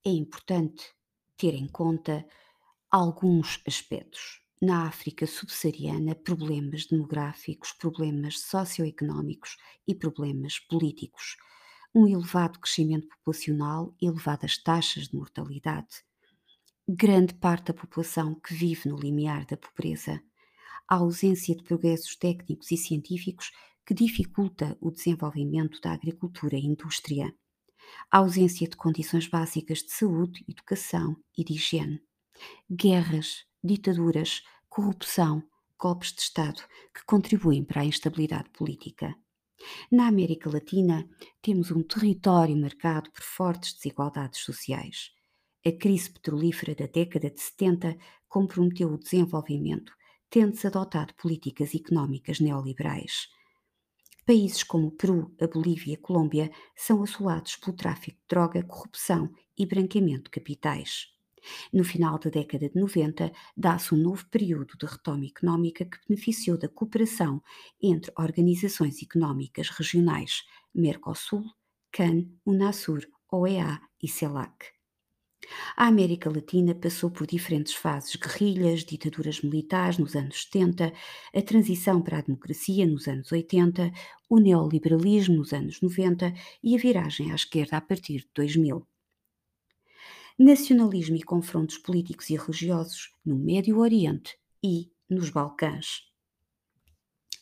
é 0.03 0.09
importante 0.09 0.83
ter 1.37 1.53
em 1.53 1.67
conta 1.67 2.25
alguns 2.89 3.61
aspectos 3.67 4.42
na 4.63 4.87
África 4.87 5.27
subsaariana 5.27 6.15
problemas 6.15 6.85
demográficos, 6.85 7.73
problemas 7.73 8.39
socioeconómicos 8.39 9.57
e 9.85 9.93
problemas 9.93 10.57
políticos, 10.57 11.35
um 11.93 12.07
elevado 12.07 12.57
crescimento 12.59 13.09
populacional, 13.09 13.93
elevadas 14.01 14.57
taxas 14.57 15.09
de 15.09 15.17
mortalidade, 15.17 16.05
grande 16.87 17.33
parte 17.33 17.65
da 17.65 17.73
população 17.73 18.35
que 18.35 18.53
vive 18.53 18.87
no 18.87 18.95
limiar 18.95 19.45
da 19.45 19.57
pobreza, 19.57 20.23
a 20.87 20.95
ausência 20.95 21.53
de 21.53 21.63
progressos 21.63 22.15
técnicos 22.15 22.71
e 22.71 22.77
científicos 22.77 23.51
que 23.85 23.93
dificulta 23.93 24.77
o 24.79 24.91
desenvolvimento 24.91 25.81
da 25.81 25.91
agricultura 25.91 26.55
e 26.55 26.65
indústria, 26.65 27.35
a 28.09 28.19
ausência 28.19 28.65
de 28.69 28.77
condições 28.77 29.27
básicas 29.27 29.79
de 29.79 29.91
saúde, 29.91 30.45
educação 30.47 31.17
e 31.37 31.43
de 31.43 31.51
higiene, 31.51 32.01
guerras, 32.71 33.43
ditaduras, 33.63 34.43
corrupção, 34.67 35.43
golpes 35.79 36.13
de 36.13 36.21
Estado 36.21 36.61
que 36.93 37.05
contribuem 37.05 37.63
para 37.63 37.81
a 37.81 37.85
instabilidade 37.85 38.49
política. 38.49 39.15
Na 39.91 40.07
América 40.07 40.49
Latina, 40.49 41.07
temos 41.41 41.71
um 41.71 41.83
território 41.83 42.55
marcado 42.57 43.09
por 43.11 43.23
fortes 43.23 43.73
desigualdades 43.73 44.41
sociais. 44.41 45.11
A 45.65 45.71
crise 45.71 46.11
petrolífera 46.11 46.75
da 46.75 46.87
década 46.87 47.29
de 47.29 47.39
70 47.39 47.97
comprometeu 48.27 48.91
o 48.91 48.97
desenvolvimento, 48.97 49.93
tendo-se 50.29 50.67
adotado 50.67 51.13
políticas 51.13 51.73
económicas 51.73 52.39
neoliberais. 52.39 53.29
Países 54.25 54.63
como 54.63 54.87
o 54.87 54.91
Peru, 54.91 55.33
a 55.39 55.47
Bolívia 55.47 55.91
e 55.91 55.95
a 55.95 56.01
Colômbia 56.01 56.51
são 56.75 57.03
assolados 57.03 57.55
pelo 57.57 57.75
tráfico 57.75 58.17
de 58.17 58.27
droga, 58.27 58.63
corrupção 58.63 59.29
e 59.57 59.65
branqueamento 59.65 60.23
de 60.23 60.31
capitais. 60.31 61.12
No 61.71 61.83
final 61.83 62.17
da 62.19 62.29
década 62.29 62.69
de 62.69 62.79
90, 62.79 63.31
dá-se 63.55 63.93
um 63.93 63.97
novo 63.97 64.25
período 64.29 64.77
de 64.77 64.85
retoma 64.85 65.25
económica 65.25 65.85
que 65.85 65.97
beneficiou 66.07 66.57
da 66.57 66.69
cooperação 66.69 67.41
entre 67.81 68.11
organizações 68.17 69.01
económicas 69.01 69.69
regionais 69.69 70.43
Mercosul, 70.73 71.43
CAN, 71.91 72.25
UNASUR, 72.45 73.07
OEA 73.31 73.81
e 74.01 74.07
CELAC. 74.07 74.73
A 75.75 75.87
América 75.87 76.29
Latina 76.29 76.73
passou 76.73 77.11
por 77.11 77.27
diferentes 77.27 77.73
fases: 77.73 78.15
guerrilhas, 78.15 78.85
ditaduras 78.85 79.41
militares 79.41 79.97
nos 79.97 80.15
anos 80.15 80.43
70, 80.43 80.93
a 81.35 81.41
transição 81.41 82.01
para 82.01 82.19
a 82.19 82.21
democracia 82.21 82.85
nos 82.85 83.07
anos 83.07 83.31
80, 83.31 83.91
o 84.29 84.39
neoliberalismo 84.39 85.35
nos 85.35 85.51
anos 85.53 85.81
90 85.81 86.33
e 86.63 86.75
a 86.75 86.79
viragem 86.79 87.31
à 87.31 87.35
esquerda 87.35 87.77
a 87.77 87.81
partir 87.81 88.19
de 88.19 88.29
2000 88.33 88.87
nacionalismo 90.37 91.15
e 91.15 91.21
confrontos 91.21 91.77
políticos 91.77 92.29
e 92.29 92.35
religiosos 92.35 93.11
no 93.23 93.37
Médio 93.37 93.77
Oriente 93.77 94.35
e 94.63 94.91
nos 95.09 95.29
Balcãs. 95.29 96.01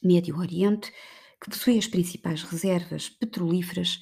Médio 0.04 0.38
Oriente, 0.38 0.92
que 1.42 1.50
possui 1.50 1.78
as 1.78 1.88
principais 1.88 2.44
reservas 2.44 3.10
petrolíferas, 3.10 4.00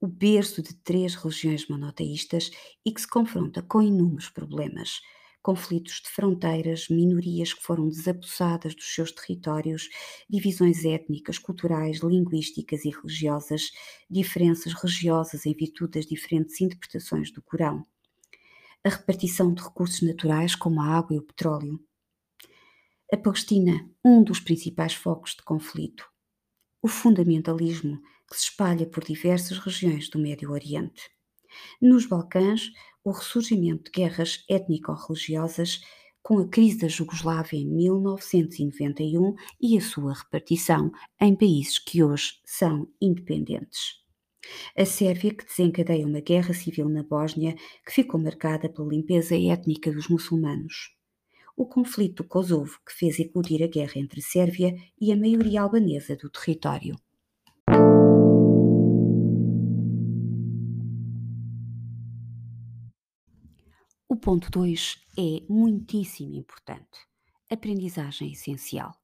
o 0.00 0.06
berço 0.06 0.62
de 0.62 0.74
três 0.74 1.16
religiões 1.16 1.66
monoteístas 1.68 2.50
e 2.84 2.92
que 2.92 3.00
se 3.00 3.08
confronta 3.08 3.60
com 3.62 3.82
inúmeros 3.82 4.28
problemas, 4.28 5.00
conflitos 5.42 6.00
de 6.04 6.08
fronteiras, 6.08 6.88
minorias 6.88 7.52
que 7.52 7.62
foram 7.62 7.88
desapossadas 7.88 8.74
dos 8.74 8.94
seus 8.94 9.10
territórios, 9.10 9.88
divisões 10.30 10.84
étnicas, 10.84 11.38
culturais, 11.38 11.98
linguísticas 11.98 12.84
e 12.84 12.90
religiosas, 12.90 13.70
diferenças 14.08 14.72
religiosas 14.74 15.44
em 15.44 15.54
virtude 15.54 15.98
das 15.98 16.06
diferentes 16.06 16.60
interpretações 16.60 17.32
do 17.32 17.42
Corão 17.42 17.84
a 18.84 18.88
repartição 18.90 19.52
de 19.52 19.62
recursos 19.62 20.02
naturais 20.02 20.54
como 20.54 20.80
a 20.80 20.86
água 20.86 21.16
e 21.16 21.18
o 21.18 21.22
petróleo. 21.22 21.80
A 23.12 23.16
Palestina, 23.16 23.88
um 24.04 24.22
dos 24.22 24.40
principais 24.40 24.94
focos 24.94 25.32
de 25.34 25.42
conflito. 25.42 26.04
O 26.82 26.88
fundamentalismo, 26.88 28.00
que 28.28 28.36
se 28.36 28.44
espalha 28.44 28.86
por 28.86 29.04
diversas 29.04 29.58
regiões 29.58 30.08
do 30.08 30.18
Médio 30.18 30.50
Oriente. 30.50 31.10
Nos 31.80 32.06
Balcãs, 32.06 32.70
o 33.02 33.10
ressurgimento 33.10 33.84
de 33.84 33.90
guerras 33.90 34.44
étnico-religiosas 34.48 35.80
com 36.22 36.38
a 36.38 36.48
crise 36.48 36.78
da 36.78 36.88
Jugoslávia 36.88 37.58
em 37.58 37.66
1991 37.66 39.34
e 39.60 39.78
a 39.78 39.80
sua 39.80 40.12
repartição 40.12 40.92
em 41.18 41.34
países 41.34 41.78
que 41.78 42.04
hoje 42.04 42.34
são 42.44 42.86
independentes. 43.00 44.06
A 44.76 44.84
Sérvia, 44.84 45.34
que 45.34 45.44
desencadeia 45.44 46.06
uma 46.06 46.20
guerra 46.20 46.54
civil 46.54 46.88
na 46.88 47.02
Bósnia, 47.02 47.56
que 47.84 47.92
ficou 47.92 48.20
marcada 48.20 48.68
pela 48.68 48.88
limpeza 48.88 49.36
étnica 49.36 49.92
dos 49.92 50.08
muçulmanos. 50.08 50.94
O 51.56 51.66
conflito 51.66 52.22
do 52.22 52.28
Kosovo, 52.28 52.78
que 52.86 52.92
fez 52.92 53.18
eclodir 53.18 53.62
a 53.64 53.66
guerra 53.66 53.94
entre 53.96 54.20
a 54.20 54.22
Sérvia 54.22 54.76
e 55.00 55.12
a 55.12 55.16
maioria 55.16 55.62
albanesa 55.62 56.16
do 56.16 56.30
território. 56.30 56.94
O 64.08 64.16
ponto 64.16 64.50
2 64.50 64.96
é 65.18 65.42
muitíssimo 65.48 66.34
importante. 66.36 67.00
Aprendizagem 67.50 68.32
essencial. 68.32 68.94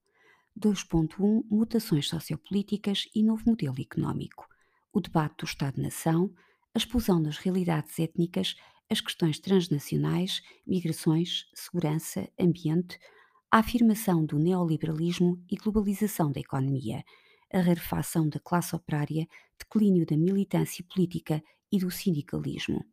2.1 0.57 1.44
Mutações 1.51 2.09
sociopolíticas 2.09 3.09
e 3.14 3.23
novo 3.23 3.42
modelo 3.47 3.75
económico 3.81 4.47
o 4.94 5.00
debate 5.00 5.38
do 5.38 5.44
Estado-nação, 5.44 6.33
a 6.72 6.78
explosão 6.78 7.20
das 7.20 7.37
realidades 7.37 7.98
étnicas, 7.98 8.54
as 8.88 9.00
questões 9.00 9.40
transnacionais, 9.40 10.40
migrações, 10.64 11.46
segurança, 11.52 12.30
ambiente, 12.40 12.98
a 13.50 13.59
afirmação 13.59 14.24
do 14.24 14.38
neoliberalismo 14.38 15.44
e 15.50 15.57
globalização 15.57 16.30
da 16.30 16.40
economia, 16.40 17.02
a 17.52 17.59
rarefação 17.59 18.28
da 18.28 18.38
classe 18.38 18.74
operária, 18.76 19.26
declínio 19.59 20.07
da 20.07 20.16
militância 20.16 20.85
política 20.85 21.42
e 21.72 21.78
do 21.78 21.90
sindicalismo. 21.90 22.85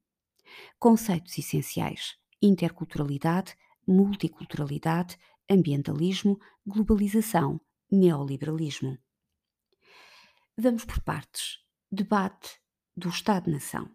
Conceitos 0.79 1.37
essenciais: 1.37 2.15
interculturalidade, 2.41 3.55
multiculturalidade, 3.87 5.17
ambientalismo, 5.47 6.39
globalização, 6.65 7.61
neoliberalismo. 7.91 8.97
Vamos 10.57 10.83
por 10.83 10.99
partes. 11.01 11.61
Debate 11.93 12.57
do 12.95 13.09
Estado-nação. 13.09 13.91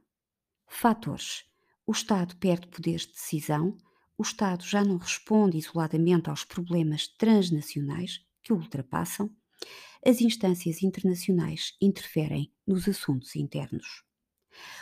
Fatores: 0.66 1.46
o 1.86 1.92
Estado 1.92 2.36
perde 2.36 2.66
poderes 2.66 3.06
de 3.06 3.14
decisão, 3.14 3.74
o 4.18 4.22
Estado 4.22 4.62
já 4.64 4.84
não 4.84 4.98
responde 4.98 5.56
isoladamente 5.56 6.28
aos 6.28 6.44
problemas 6.44 7.08
transnacionais 7.08 8.22
que 8.42 8.52
o 8.52 8.56
ultrapassam, 8.56 9.34
as 10.04 10.20
instâncias 10.20 10.82
internacionais 10.82 11.74
interferem 11.80 12.52
nos 12.66 12.86
assuntos 12.86 13.34
internos. 13.34 14.04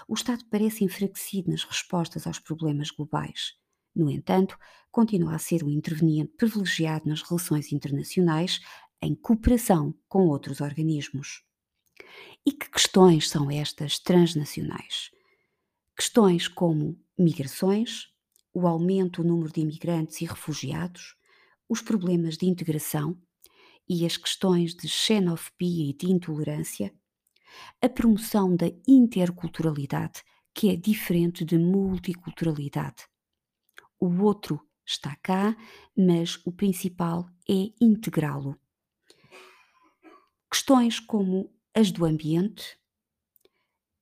O 0.08 0.14
Estado 0.14 0.44
parece 0.50 0.82
enfraquecido 0.82 1.52
nas 1.52 1.62
respostas 1.62 2.26
aos 2.26 2.40
problemas 2.40 2.90
globais. 2.90 3.54
No 3.94 4.10
entanto, 4.10 4.58
continua 4.90 5.36
a 5.36 5.38
ser 5.38 5.62
um 5.62 5.70
interveniente 5.70 6.32
privilegiado 6.36 7.08
nas 7.08 7.22
relações 7.22 7.70
internacionais 7.70 8.58
em 9.00 9.14
cooperação 9.14 9.94
com 10.08 10.26
outros 10.26 10.60
organismos. 10.60 11.44
E 12.46 12.52
que 12.52 12.68
questões 12.68 13.30
são 13.30 13.50
estas 13.50 13.98
transnacionais? 13.98 15.10
Questões 15.96 16.46
como 16.46 17.00
migrações, 17.18 18.08
o 18.52 18.66
aumento 18.66 19.22
do 19.22 19.28
número 19.28 19.50
de 19.50 19.60
imigrantes 19.60 20.20
e 20.20 20.26
refugiados, 20.26 21.16
os 21.68 21.80
problemas 21.80 22.36
de 22.36 22.46
integração 22.46 23.18
e 23.88 24.04
as 24.04 24.18
questões 24.18 24.74
de 24.74 24.88
xenofobia 24.88 25.90
e 25.90 25.94
de 25.94 26.10
intolerância, 26.10 26.94
a 27.80 27.88
promoção 27.88 28.54
da 28.54 28.66
interculturalidade, 28.86 30.22
que 30.52 30.68
é 30.68 30.76
diferente 30.76 31.44
de 31.44 31.56
multiculturalidade. 31.56 33.06
O 33.98 34.22
outro 34.22 34.60
está 34.84 35.16
cá, 35.16 35.56
mas 35.96 36.36
o 36.44 36.52
principal 36.52 37.26
é 37.48 37.72
integrá-lo. 37.80 38.58
Questões 40.50 41.00
como 41.00 41.50
as 41.74 41.90
do 41.90 42.04
ambiente, 42.04 42.78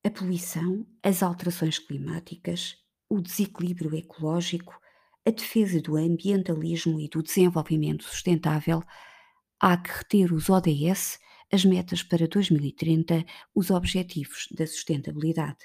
a 0.04 0.10
poluição, 0.10 0.86
as 1.02 1.22
alterações 1.22 1.78
climáticas, 1.78 2.76
o 3.08 3.18
desequilíbrio 3.18 3.94
ecológico, 3.96 4.78
a 5.26 5.30
defesa 5.30 5.80
do 5.80 5.96
ambientalismo 5.96 7.00
e 7.00 7.08
do 7.08 7.22
desenvolvimento 7.22 8.04
sustentável, 8.04 8.82
há 9.58 9.76
que 9.78 9.90
reter 9.90 10.34
os 10.34 10.50
ODS, 10.50 11.18
as 11.50 11.64
metas 11.64 12.02
para 12.02 12.28
2030, 12.28 13.24
os 13.54 13.70
objetivos 13.70 14.48
da 14.50 14.66
sustentabilidade. 14.66 15.64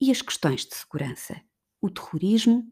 E 0.00 0.10
as 0.10 0.22
questões 0.22 0.64
de 0.64 0.74
segurança, 0.74 1.42
o 1.80 1.90
terrorismo, 1.90 2.64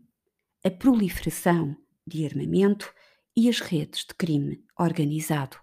a 0.64 0.70
proliferação 0.70 1.76
de 2.06 2.24
armamento 2.24 2.90
e 3.36 3.50
as 3.50 3.60
redes 3.60 4.06
de 4.06 4.14
crime 4.14 4.64
organizado. 4.78 5.58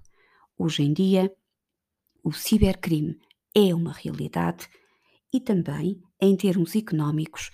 Hoje 0.58 0.84
em 0.84 0.94
dia, 0.94 1.34
o 2.26 2.34
cibercrime 2.34 3.20
é 3.56 3.74
uma 3.74 3.94
realidade 3.94 4.68
e 5.32 5.40
também, 5.40 6.02
em 6.20 6.36
termos 6.36 6.76
económicos, 6.76 7.52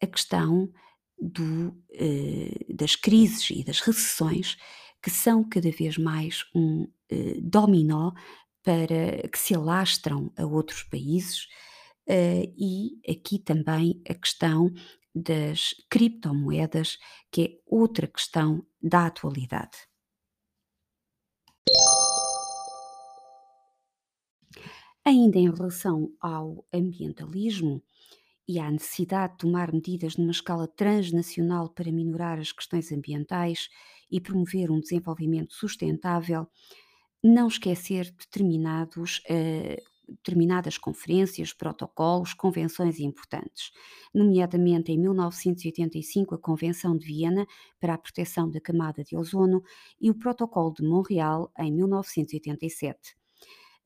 a 0.00 0.06
questão 0.06 0.72
do, 1.18 1.76
eh, 1.92 2.64
das 2.72 2.94
crises 2.94 3.50
e 3.50 3.64
das 3.64 3.80
recessões 3.80 4.56
que 5.02 5.10
são 5.10 5.42
cada 5.42 5.70
vez 5.70 5.98
mais 5.98 6.44
um 6.54 6.86
eh, 7.10 7.40
dominó 7.42 8.12
para 8.62 9.28
que 9.28 9.38
se 9.38 9.54
alastram 9.54 10.32
a 10.36 10.46
outros 10.46 10.84
países 10.84 11.48
eh, 12.06 12.52
e 12.56 13.00
aqui 13.10 13.38
também 13.38 14.00
a 14.08 14.14
questão 14.14 14.72
das 15.14 15.74
criptomoedas, 15.90 16.98
que 17.32 17.42
é 17.42 17.50
outra 17.66 18.06
questão 18.06 18.64
da 18.80 19.06
atualidade. 19.06 19.76
Ainda 25.06 25.38
em 25.38 25.50
relação 25.50 26.10
ao 26.18 26.64
ambientalismo 26.72 27.82
e 28.48 28.58
à 28.58 28.70
necessidade 28.70 29.34
de 29.34 29.38
tomar 29.40 29.70
medidas 29.70 30.16
numa 30.16 30.30
escala 30.30 30.66
transnacional 30.66 31.68
para 31.68 31.92
minorar 31.92 32.38
as 32.38 32.52
questões 32.52 32.90
ambientais 32.90 33.68
e 34.10 34.18
promover 34.18 34.70
um 34.70 34.80
desenvolvimento 34.80 35.52
sustentável, 35.52 36.46
não 37.22 37.48
esquecer 37.48 38.10
determinados, 38.12 39.22
eh, 39.28 39.82
determinadas 40.08 40.78
conferências, 40.78 41.52
protocolos, 41.52 42.32
convenções 42.32 42.98
importantes, 42.98 43.72
nomeadamente 44.14 44.90
em 44.90 44.98
1985 44.98 46.34
a 46.34 46.38
Convenção 46.38 46.96
de 46.96 47.06
Viena 47.06 47.46
para 47.78 47.94
a 47.94 47.98
proteção 47.98 48.50
da 48.50 48.60
camada 48.60 49.04
de 49.04 49.16
ozono 49.16 49.62
e 50.00 50.10
o 50.10 50.18
Protocolo 50.18 50.72
de 50.72 50.82
Montreal 50.82 51.52
em 51.58 51.72
1987 51.72 53.16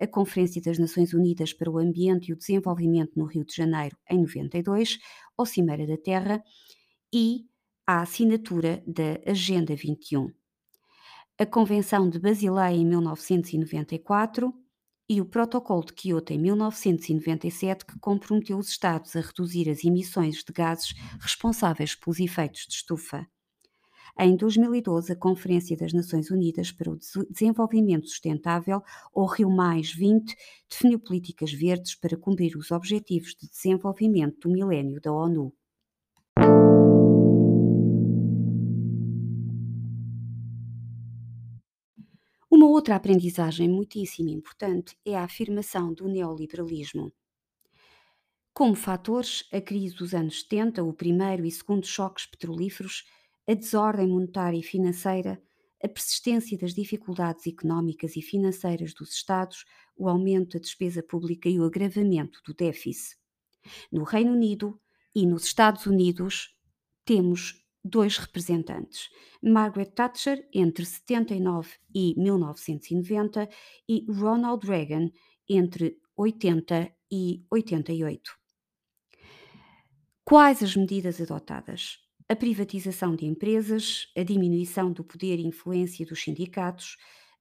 a 0.01 0.07
Conferência 0.07 0.63
das 0.63 0.79
Nações 0.79 1.13
Unidas 1.13 1.53
para 1.53 1.71
o 1.71 1.79
Ambiente 1.79 2.29
e 2.29 2.33
o 2.33 2.37
Desenvolvimento 2.37 3.13
no 3.17 3.25
Rio 3.25 3.45
de 3.45 3.55
Janeiro, 3.55 3.97
em 4.11 4.21
92, 4.21 4.99
ou 5.37 5.45
Cimeira 5.45 5.87
da 5.87 5.97
Terra, 5.97 6.43
e 7.13 7.47
a 7.87 8.03
assinatura 8.03 8.83
da 8.87 9.31
Agenda 9.31 9.75
21. 9.75 10.31
A 11.39 11.47
Convenção 11.47 12.09
de 12.09 12.19
Basileia 12.19 12.77
em 12.77 12.85
1994 12.85 14.53
e 15.09 15.21
o 15.21 15.25
Protocolo 15.25 15.85
de 15.85 15.95
Kyoto 15.95 16.33
em 16.33 16.39
1997, 16.39 17.87
que 17.87 17.99
comprometeu 17.99 18.59
os 18.59 18.69
Estados 18.69 19.17
a 19.17 19.21
reduzir 19.21 19.71
as 19.71 19.85
emissões 19.85 20.45
de 20.45 20.53
gases 20.53 20.95
responsáveis 21.19 21.95
pelos 21.95 22.21
efeitos 22.21 22.67
de 22.69 22.75
estufa. 22.75 23.27
Em 24.21 24.35
2012, 24.35 25.13
a 25.13 25.17
Conferência 25.17 25.77
das 25.77 25.93
Nações 25.93 26.29
Unidas 26.29 26.73
para 26.73 26.91
o 26.91 26.99
Desenvolvimento 27.31 28.09
Sustentável, 28.09 28.83
ou 29.15 29.27
Rio 29.27 29.49
Mais 29.49 29.93
20, 29.95 30.35
definiu 30.69 30.99
políticas 30.99 31.53
verdes 31.53 31.95
para 31.95 32.17
cumprir 32.17 32.57
os 32.57 32.73
Objetivos 32.73 33.37
de 33.37 33.49
Desenvolvimento 33.49 34.41
do 34.41 34.53
Milénio 34.53 35.01
da 35.01 35.13
ONU. 35.13 35.55
Uma 42.51 42.67
outra 42.67 42.97
aprendizagem 42.97 43.69
muitíssimo 43.69 44.31
importante 44.31 44.97
é 45.07 45.15
a 45.15 45.23
afirmação 45.23 45.95
do 45.95 46.09
neoliberalismo. 46.09 47.13
Como 48.53 48.75
fatores, 48.75 49.45
a 49.53 49.61
crise 49.61 49.95
dos 49.95 50.13
anos 50.13 50.41
70, 50.41 50.83
o 50.83 50.93
primeiro 50.93 51.47
e 51.47 51.53
segundo 51.53 51.87
choques 51.87 52.27
petrolíferos, 52.27 53.05
a 53.49 53.55
desordem 53.55 54.09
monetária 54.09 54.59
e 54.59 54.63
financeira, 54.63 55.43
a 55.83 55.89
persistência 55.89 56.59
das 56.59 56.75
dificuldades 56.75 57.47
económicas 57.47 58.15
e 58.17 58.21
financeiras 58.21 58.93
dos 58.93 59.15
Estados, 59.15 59.65
o 59.97 60.09
aumento 60.09 60.59
da 60.59 60.61
despesa 60.61 61.03
pública 61.03 61.49
e 61.49 61.59
o 61.59 61.65
agravamento 61.65 62.41
do 62.45 62.53
déficit. 62.53 63.17
No 63.91 64.05
Reino 64.05 64.33
Unido 64.33 64.79
e 65.15 65.27
nos 65.27 65.45
Estados 65.45 65.87
Unidos 65.87 66.55
temos 67.05 67.65
dois 67.83 68.19
representantes, 68.19 69.09
Margaret 69.43 69.93
Thatcher 69.93 70.47
entre 70.53 70.85
79 70.85 71.71
e 71.95 72.15
1990 72.21 73.49
e 73.89 74.05
Ronald 74.11 74.67
Reagan 74.67 75.11
entre 75.49 75.99
80 76.17 76.93
e 77.11 77.45
88. 77.51 78.37
Quais 80.25 80.63
as 80.63 80.77
medidas 80.77 81.21
adotadas? 81.21 82.08
A 82.29 82.37
privatização 82.37 83.17
de 83.17 83.25
empresas, 83.27 84.07
a 84.17 84.23
diminuição 84.23 84.93
do 84.93 85.03
poder 85.05 85.39
e 85.39 85.47
influência 85.47 86.05
dos 86.05 86.23
sindicatos, 86.23 86.97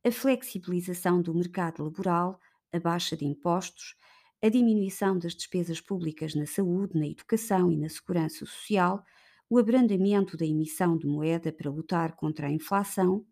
a 0.05 0.11
flexibilização 0.11 1.21
do 1.21 1.33
mercado 1.33 1.83
laboral, 1.83 2.39
a 2.71 2.79
baixa 2.79 3.15
de 3.17 3.25
impostos, 3.25 3.95
a 4.41 4.49
diminuição 4.49 5.17
das 5.17 5.35
despesas 5.35 5.81
públicas 5.81 6.35
na 6.35 6.45
saúde, 6.45 6.97
na 6.97 7.07
educação 7.07 7.71
e 7.71 7.77
na 7.77 7.89
segurança 7.89 8.45
social, 8.45 9.03
o 9.49 9.57
abrandamento 9.57 10.37
da 10.37 10.45
emissão 10.45 10.97
de 10.97 11.07
moeda 11.07 11.51
para 11.51 11.71
lutar 11.71 12.15
contra 12.15 12.47
a 12.47 12.51
inflação, 12.51 13.25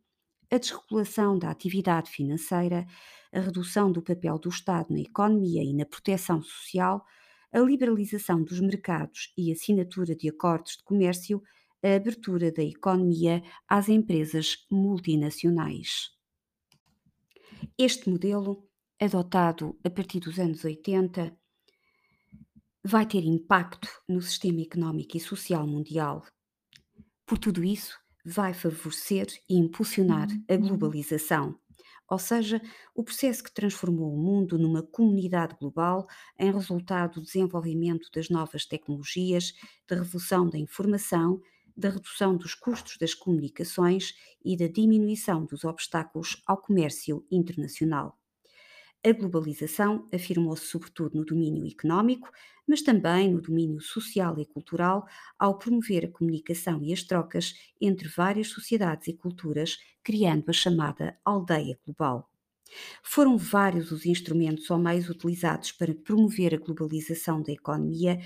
a 0.52 0.58
desregulação 0.58 1.38
da 1.38 1.50
atividade 1.50 2.10
financeira, 2.12 2.86
a 3.34 3.40
redução 3.40 3.92
do 3.92 4.02
papel 4.02 4.40
do 4.40 4.50
Estado 4.50 4.94
na 4.94 5.02
economia 5.02 5.64
e 5.64 5.74
na 5.74 5.86
proteção 5.86 6.42
social, 6.42 7.06
a 7.56 7.60
liberalização 7.62 8.44
dos 8.44 8.60
mercados 8.60 9.32
e 9.38 9.50
assinatura 9.50 10.14
de 10.14 10.28
acordos 10.28 10.76
de 10.76 10.84
comércio, 10.84 11.42
a 11.82 11.96
abertura 11.96 12.52
da 12.52 12.62
economia 12.62 13.42
às 13.66 13.88
empresas 13.88 14.58
multinacionais. 14.70 16.10
Este 17.78 18.10
modelo, 18.10 18.68
adotado 19.00 19.80
a 19.86 19.90
partir 19.90 20.20
dos 20.20 20.38
anos 20.38 20.66
80, 20.66 21.34
vai 22.84 23.06
ter 23.06 23.24
impacto 23.24 23.88
no 24.06 24.22
sistema 24.22 24.62
económico 24.62 25.16
e 25.16 25.20
social 25.22 25.66
mundial. 25.66 26.26
Por 27.26 27.38
tudo 27.38 27.64
isso, 27.64 27.98
vai 28.26 28.54
favorecer 28.54 29.28
e 29.50 29.56
impulsionar 29.56 30.28
a 30.50 30.54
uhum. 30.56 30.60
globalização 30.60 31.58
ou 32.10 32.20
seja, 32.20 32.62
o 32.94 33.04
processo 33.04 33.44
que 33.44 33.54
transformou 33.54 34.14
o 34.14 34.18
mundo 34.18 34.58
numa 34.58 34.84
comunidade 34.84 35.56
global 35.60 36.08
em 36.40 36.52
resultado 36.52 37.16
do 37.16 37.22
desenvolvimento 37.26 38.10
das 38.14 38.30
novas 38.30 38.66
tecnologias, 38.66 39.54
da 39.88 39.96
revolução 39.98 40.50
da 40.50 40.58
informação, 40.58 41.42
da 41.76 41.90
redução 41.90 42.38
dos 42.38 42.54
custos 42.56 42.98
das 42.98 43.14
comunicações 43.14 44.14
e 44.44 44.56
da 44.58 44.68
diminuição 44.68 45.46
dos 45.46 45.64
obstáculos 45.64 46.42
ao 46.48 46.58
comércio 46.58 47.26
internacional. 47.32 48.18
A 49.06 49.12
globalização 49.12 50.10
afirmou-se 50.12 50.66
sobretudo 50.66 51.16
no 51.16 51.24
domínio 51.24 51.68
económico, 51.68 52.32
mas 52.68 52.82
também 52.82 53.32
no 53.32 53.40
domínio 53.40 53.80
social 53.80 54.40
e 54.40 54.46
cultural, 54.48 55.06
ao 55.38 55.60
promover 55.60 56.06
a 56.06 56.12
comunicação 56.12 56.84
e 56.84 56.92
as 56.92 57.04
trocas 57.04 57.54
entre 57.80 58.08
várias 58.08 58.48
sociedades 58.48 59.08
e 59.08 59.14
culturas, 59.14 59.78
criando 60.04 60.50
a 60.50 60.54
chamada 60.54 61.16
aldeia 61.24 61.78
global. 61.86 62.32
Foram 63.04 63.38
vários 63.38 63.92
os 63.92 64.08
instrumentos 64.08 64.72
ou 64.72 64.80
meios 64.80 65.08
utilizados 65.08 65.72
para 65.72 65.94
promover 65.94 66.56
a 66.56 66.58
globalização 66.58 67.44
da 67.44 67.52
economia, 67.52 68.20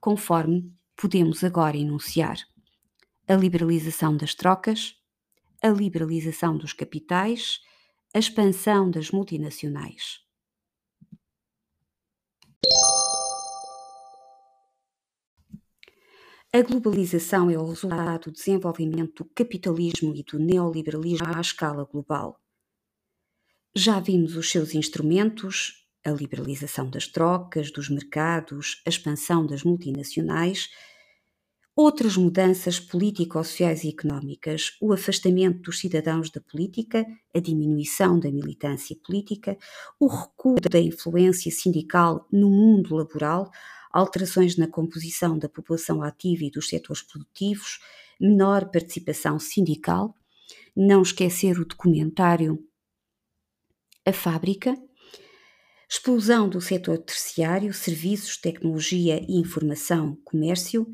conforme 0.00 0.72
podemos 0.96 1.44
agora 1.44 1.76
enunciar: 1.76 2.36
a 3.28 3.34
liberalização 3.36 4.16
das 4.16 4.34
trocas, 4.34 4.96
a 5.62 5.68
liberalização 5.68 6.58
dos 6.58 6.72
capitais, 6.72 7.60
a 8.14 8.18
expansão 8.18 8.90
das 8.90 9.10
multinacionais. 9.10 10.20
A 16.52 16.62
globalização 16.62 17.50
é 17.50 17.58
o 17.58 17.66
resultado 17.66 18.30
do 18.30 18.32
desenvolvimento 18.32 19.22
do 19.22 19.30
capitalismo 19.34 20.14
e 20.16 20.22
do 20.22 20.38
neoliberalismo 20.38 21.36
à 21.36 21.40
escala 21.40 21.84
global. 21.84 22.40
Já 23.74 24.00
vimos 24.00 24.36
os 24.36 24.50
seus 24.50 24.74
instrumentos, 24.74 25.86
a 26.02 26.10
liberalização 26.10 26.88
das 26.88 27.06
trocas, 27.06 27.70
dos 27.70 27.90
mercados, 27.90 28.80
a 28.86 28.88
expansão 28.88 29.44
das 29.44 29.64
multinacionais, 29.64 30.70
outras 31.76 32.16
mudanças 32.16 32.80
político-sociais 32.80 33.84
e 33.84 33.90
económicas, 33.90 34.78
o 34.80 34.94
afastamento 34.94 35.60
dos 35.60 35.78
cidadãos 35.78 36.30
da 36.30 36.40
política, 36.40 37.06
a 37.34 37.38
diminuição 37.38 38.18
da 38.18 38.32
militância 38.32 38.96
política, 39.04 39.58
o 40.00 40.06
recuo 40.06 40.58
da 40.58 40.80
influência 40.80 41.52
sindical 41.52 42.26
no 42.32 42.48
mundo 42.48 42.96
laboral, 42.96 43.50
alterações 43.92 44.56
na 44.56 44.66
composição 44.66 45.38
da 45.38 45.50
população 45.50 46.02
ativa 46.02 46.44
e 46.44 46.50
dos 46.50 46.70
setores 46.70 47.02
produtivos, 47.02 47.78
menor 48.18 48.70
participação 48.70 49.38
sindical, 49.38 50.14
não 50.74 51.02
esquecer 51.02 51.60
o 51.60 51.66
documentário 51.66 52.58
A 54.06 54.14
Fábrica, 54.14 54.74
explosão 55.86 56.48
do 56.48 56.58
setor 56.58 56.96
terciário, 56.98 57.74
serviços, 57.74 58.38
tecnologia 58.38 59.20
e 59.28 59.38
informação, 59.38 60.16
comércio 60.24 60.86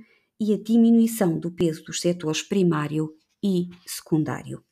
e 0.43 0.53
a 0.53 0.59
diminuição 0.59 1.39
do 1.39 1.53
peso 1.53 1.85
dos 1.85 2.01
setores 2.01 2.43
primário 2.43 3.17
e 3.41 3.69
secundário. 3.87 4.65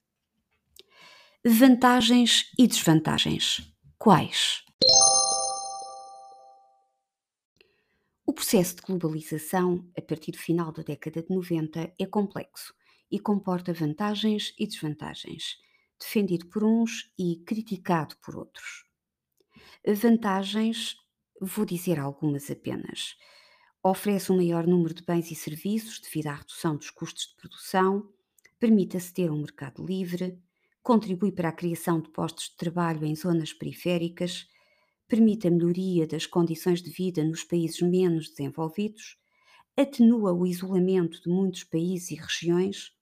Vantagens 1.44 2.50
e 2.58 2.66
desvantagens. 2.66 3.72
Quais? 3.96 4.64
O 8.26 8.32
processo 8.32 8.74
de 8.74 8.82
globalização, 8.82 9.88
a 9.96 10.02
partir 10.02 10.32
do 10.32 10.38
final 10.38 10.72
da 10.72 10.82
década 10.82 11.22
de 11.22 11.32
90, 11.32 11.94
é 11.96 12.06
complexo 12.06 12.74
e 13.08 13.20
comporta 13.20 13.72
vantagens 13.72 14.52
e 14.58 14.66
desvantagens, 14.66 15.56
defendido 16.00 16.48
por 16.48 16.64
uns 16.64 17.12
e 17.16 17.44
criticado 17.46 18.16
por 18.24 18.34
outros. 18.36 18.84
Vantagens, 19.86 20.96
vou 21.40 21.64
dizer 21.64 22.00
algumas 22.00 22.50
apenas. 22.50 23.14
Oferece 23.82 24.30
um 24.30 24.36
maior 24.36 24.66
número 24.66 24.92
de 24.92 25.02
bens 25.02 25.30
e 25.30 25.34
serviços 25.34 26.00
devido 26.00 26.26
à 26.26 26.34
redução 26.34 26.76
dos 26.76 26.90
custos 26.90 27.28
de 27.28 27.36
produção, 27.36 28.06
permite 28.58 28.98
aceder 28.98 29.30
a 29.30 29.32
um 29.32 29.38
mercado 29.38 29.82
livre, 29.82 30.38
contribui 30.82 31.32
para 31.32 31.48
a 31.48 31.52
criação 31.52 31.98
de 31.98 32.10
postos 32.10 32.50
de 32.50 32.56
trabalho 32.56 33.06
em 33.06 33.16
zonas 33.16 33.54
periféricas, 33.54 34.46
permite 35.08 35.48
a 35.48 35.50
melhoria 35.50 36.06
das 36.06 36.26
condições 36.26 36.82
de 36.82 36.90
vida 36.90 37.24
nos 37.24 37.42
países 37.42 37.80
menos 37.80 38.28
desenvolvidos, 38.28 39.16
atenua 39.74 40.30
o 40.34 40.46
isolamento 40.46 41.22
de 41.22 41.30
muitos 41.30 41.64
países 41.64 42.10
e 42.10 42.16
regiões, 42.16 42.92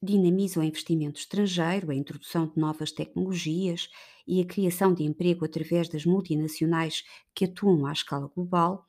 dinamiza 0.00 0.60
o 0.60 0.62
investimento 0.62 1.18
estrangeiro, 1.18 1.90
a 1.90 1.94
introdução 1.96 2.46
de 2.46 2.56
novas 2.60 2.92
tecnologias 2.92 3.88
e 4.24 4.40
a 4.40 4.46
criação 4.46 4.94
de 4.94 5.02
emprego 5.02 5.44
através 5.44 5.88
das 5.88 6.04
multinacionais 6.04 7.02
que 7.34 7.44
atuam 7.44 7.86
à 7.86 7.92
escala 7.92 8.28
global, 8.28 8.86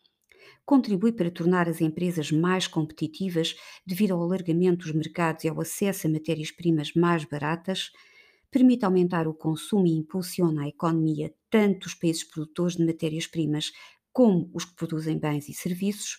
contribui 0.65 1.11
para 1.11 1.31
tornar 1.31 1.67
as 1.69 1.81
empresas 1.81 2.31
mais 2.31 2.67
competitivas 2.67 3.55
devido 3.85 4.13
ao 4.13 4.21
alargamento 4.21 4.85
dos 4.85 4.93
mercados 4.93 5.43
e 5.43 5.49
ao 5.49 5.59
acesso 5.61 6.07
a 6.07 6.09
matérias-primas 6.09 6.93
mais 6.93 7.25
baratas, 7.25 7.91
permite 8.51 8.85
aumentar 8.85 9.27
o 9.27 9.33
consumo 9.33 9.85
e 9.87 9.91
impulsiona 9.91 10.63
a 10.63 10.67
economia 10.67 11.33
tanto 11.49 11.81
dos 11.85 11.95
países 11.95 12.23
produtores 12.23 12.75
de 12.75 12.85
matérias-primas 12.85 13.71
como 14.13 14.49
os 14.53 14.65
que 14.65 14.75
produzem 14.75 15.17
bens 15.19 15.47
e 15.47 15.53
serviços, 15.53 16.17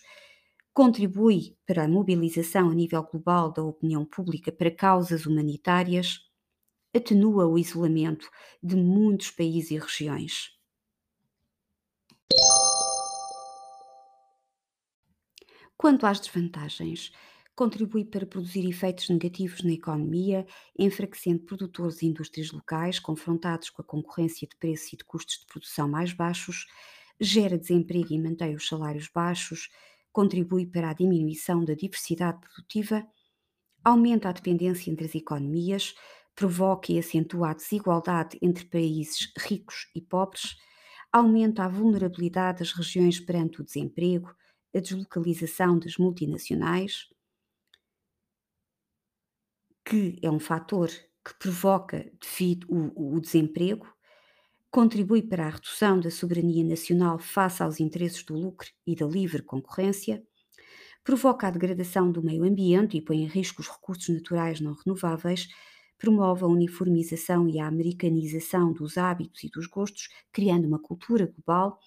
contribui 0.73 1.57
para 1.65 1.83
a 1.83 1.87
mobilização 1.87 2.69
a 2.69 2.73
nível 2.73 3.03
global 3.03 3.51
da 3.51 3.63
opinião 3.63 4.05
pública 4.05 4.51
para 4.51 4.71
causas 4.71 5.25
humanitárias, 5.25 6.19
atenua 6.95 7.47
o 7.47 7.57
isolamento 7.57 8.29
de 8.63 8.75
muitos 8.75 9.31
países 9.31 9.71
e 9.71 9.79
regiões. 9.79 10.58
Quanto 15.79 16.05
às 16.05 16.19
desvantagens, 16.19 17.11
contribui 17.55 18.05
para 18.05 18.25
produzir 18.25 18.67
efeitos 18.69 19.09
negativos 19.09 19.63
na 19.63 19.71
economia, 19.71 20.45
enfraquecendo 20.77 21.43
produtores 21.45 22.01
e 22.01 22.05
indústrias 22.05 22.51
locais 22.51 22.99
confrontados 22.99 23.69
com 23.71 23.81
a 23.81 23.85
concorrência 23.85 24.47
de 24.47 24.55
preços 24.57 24.93
e 24.93 24.97
de 24.97 25.03
custos 25.05 25.39
de 25.39 25.45
produção 25.47 25.87
mais 25.89 26.13
baixos, 26.13 26.67
gera 27.19 27.57
desemprego 27.57 28.13
e 28.13 28.19
mantém 28.19 28.55
os 28.55 28.67
salários 28.67 29.09
baixos, 29.13 29.69
contribui 30.11 30.65
para 30.67 30.89
a 30.89 30.93
diminuição 30.93 31.63
da 31.65 31.73
diversidade 31.73 32.39
produtiva, 32.41 33.07
aumenta 33.83 34.29
a 34.29 34.33
dependência 34.33 34.91
entre 34.91 35.05
as 35.05 35.15
economias, 35.15 35.95
provoca 36.35 36.91
e 36.91 36.99
acentua 36.99 37.51
a 37.51 37.53
desigualdade 37.53 38.37
entre 38.41 38.65
países 38.65 39.31
ricos 39.37 39.89
e 39.95 40.01
pobres, 40.01 40.55
aumenta 41.11 41.63
a 41.63 41.69
vulnerabilidade 41.69 42.59
das 42.59 42.71
regiões 42.71 43.19
perante 43.19 43.61
o 43.61 43.65
desemprego, 43.65 44.33
a 44.75 44.79
deslocalização 44.79 45.79
das 45.79 45.97
multinacionais, 45.97 47.07
que 49.85 50.19
é 50.21 50.29
um 50.29 50.39
fator 50.39 50.89
que 51.25 51.33
provoca 51.39 52.09
devido 52.21 52.65
o, 52.69 53.15
o 53.15 53.19
desemprego, 53.19 53.87
contribui 54.71 55.23
para 55.23 55.47
a 55.47 55.49
redução 55.49 55.99
da 55.99 56.11
soberania 56.11 56.63
nacional 56.63 57.19
face 57.19 57.63
aos 57.63 57.79
interesses 57.79 58.23
do 58.23 58.35
lucro 58.35 58.69
e 58.85 58.95
da 58.95 59.05
livre 59.05 59.41
concorrência, 59.43 60.23
provoca 61.03 61.47
a 61.47 61.51
degradação 61.51 62.11
do 62.11 62.23
meio 62.23 62.43
ambiente 62.43 62.97
e 62.97 63.01
põe 63.01 63.19
em 63.23 63.27
risco 63.27 63.61
os 63.61 63.69
recursos 63.69 64.09
naturais 64.09 64.61
não 64.61 64.73
renováveis, 64.73 65.47
promove 65.97 66.43
a 66.43 66.47
uniformização 66.47 67.49
e 67.49 67.59
a 67.59 67.67
americanização 67.67 68.73
dos 68.73 68.97
hábitos 68.97 69.43
e 69.43 69.49
dos 69.49 69.67
gostos, 69.67 70.09
criando 70.31 70.67
uma 70.67 70.79
cultura 70.79 71.25
global 71.27 71.79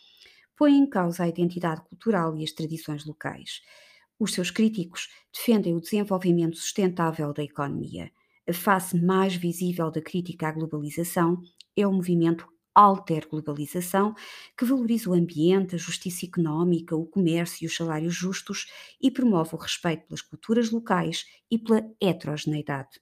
põe 0.62 0.76
em 0.76 0.88
causa 0.88 1.24
a 1.24 1.28
identidade 1.28 1.82
cultural 1.88 2.36
e 2.36 2.44
as 2.44 2.52
tradições 2.52 3.04
locais. 3.04 3.62
Os 4.16 4.32
seus 4.32 4.48
críticos 4.48 5.08
defendem 5.34 5.74
o 5.74 5.80
desenvolvimento 5.80 6.56
sustentável 6.56 7.32
da 7.32 7.42
economia. 7.42 8.12
A 8.48 8.52
face 8.52 8.96
mais 8.96 9.34
visível 9.34 9.90
da 9.90 10.00
crítica 10.00 10.46
à 10.46 10.52
globalização 10.52 11.42
é 11.76 11.84
o 11.84 11.92
movimento 11.92 12.46
Alter-Globalização, 12.72 14.14
que 14.56 14.64
valoriza 14.64 15.10
o 15.10 15.14
ambiente, 15.14 15.74
a 15.74 15.78
justiça 15.78 16.26
económica, 16.26 16.94
o 16.94 17.06
comércio 17.06 17.64
e 17.64 17.66
os 17.66 17.74
salários 17.74 18.14
justos 18.14 18.66
e 19.00 19.10
promove 19.10 19.56
o 19.56 19.58
respeito 19.58 20.06
pelas 20.06 20.22
culturas 20.22 20.70
locais 20.70 21.24
e 21.50 21.58
pela 21.58 21.82
heterogeneidade. 22.00 23.00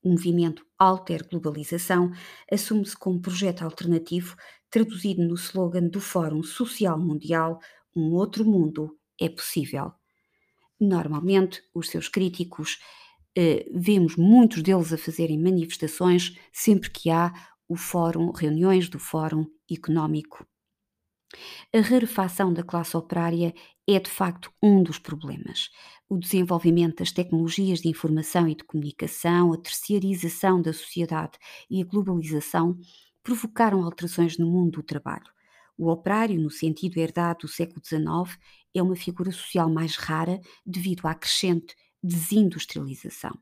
O 0.00 0.10
movimento 0.10 0.64
Alter-Globalização 0.78 2.12
assume-se 2.50 2.96
como 2.96 3.20
projeto 3.20 3.62
alternativo 3.62 4.36
traduzido 4.70 5.22
no 5.22 5.34
slogan 5.34 5.88
do 5.88 6.00
Fórum 6.00 6.42
Social 6.42 6.98
Mundial: 6.98 7.58
Um 7.94 8.12
outro 8.12 8.44
mundo 8.44 8.96
é 9.20 9.28
possível. 9.28 9.92
Normalmente, 10.80 11.62
os 11.74 11.88
seus 11.88 12.08
críticos, 12.08 12.78
eh, 13.36 13.66
vemos 13.74 14.16
muitos 14.16 14.62
deles 14.62 14.92
a 14.92 14.98
fazerem 14.98 15.40
manifestações 15.40 16.36
sempre 16.52 16.90
que 16.90 17.10
há 17.10 17.32
o 17.68 17.76
fórum, 17.76 18.30
reuniões 18.32 18.88
do 18.88 18.98
Fórum 18.98 19.46
Económico. 19.70 20.46
A 21.74 21.80
rarefação 21.80 22.52
da 22.52 22.62
classe 22.62 22.96
operária 22.96 23.54
é 23.86 24.00
de 24.00 24.10
facto 24.10 24.50
um 24.62 24.82
dos 24.82 24.98
problemas. 24.98 25.70
O 26.08 26.16
desenvolvimento 26.16 26.98
das 26.98 27.12
tecnologias 27.12 27.80
de 27.80 27.88
informação 27.88 28.48
e 28.48 28.54
de 28.54 28.64
comunicação, 28.64 29.52
a 29.52 29.58
terciarização 29.58 30.62
da 30.62 30.72
sociedade 30.72 31.38
e 31.70 31.82
a 31.82 31.84
globalização 31.84 32.78
provocaram 33.28 33.84
alterações 33.84 34.38
no 34.38 34.50
mundo 34.50 34.78
do 34.78 34.82
trabalho. 34.82 35.30
O 35.76 35.90
operário, 35.90 36.40
no 36.40 36.50
sentido 36.50 36.96
herdado 36.96 37.40
do 37.40 37.48
século 37.48 37.78
XIX, 37.84 38.38
é 38.74 38.82
uma 38.82 38.96
figura 38.96 39.30
social 39.30 39.68
mais 39.68 39.96
rara 39.96 40.40
devido 40.64 41.06
à 41.06 41.14
crescente 41.14 41.76
desindustrialização. 42.02 43.38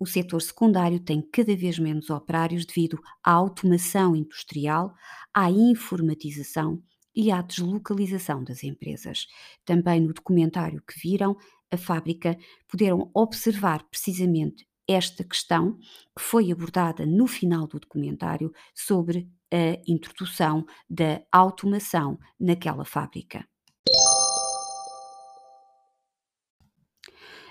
O 0.00 0.04
setor 0.04 0.42
secundário 0.42 0.98
tem 0.98 1.22
cada 1.22 1.54
vez 1.54 1.78
menos 1.78 2.10
operários 2.10 2.66
devido 2.66 3.00
à 3.22 3.30
automação 3.30 4.16
industrial, 4.16 4.92
à 5.32 5.48
informatização 5.48 6.82
e 7.14 7.30
à 7.30 7.40
deslocalização 7.40 8.42
das 8.42 8.64
empresas. 8.64 9.28
Também 9.64 10.00
no 10.00 10.12
documentário 10.12 10.82
que 10.82 10.98
viram, 11.00 11.36
a 11.70 11.76
fábrica, 11.76 12.36
puderam 12.66 13.08
observar 13.14 13.84
precisamente 13.84 14.66
esta 14.90 15.22
questão 15.24 15.78
que 16.16 16.22
foi 16.22 16.50
abordada 16.50 17.06
no 17.06 17.26
final 17.26 17.66
do 17.66 17.78
documentário 17.78 18.52
sobre 18.74 19.28
a 19.52 19.80
introdução 19.86 20.64
da 20.88 21.22
automação 21.32 22.18
naquela 22.38 22.84
fábrica. 22.84 23.46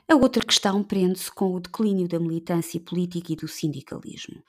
A 0.08 0.15
outra 0.15 0.43
questão 0.43 0.84
prende-se 0.84 1.32
com 1.32 1.54
o 1.54 1.60
declínio 1.60 2.08
da 2.08 2.19
militância 2.19 2.80
política 2.80 3.32
e 3.32 3.36
do 3.36 3.47
sindicalismo. 3.47 4.43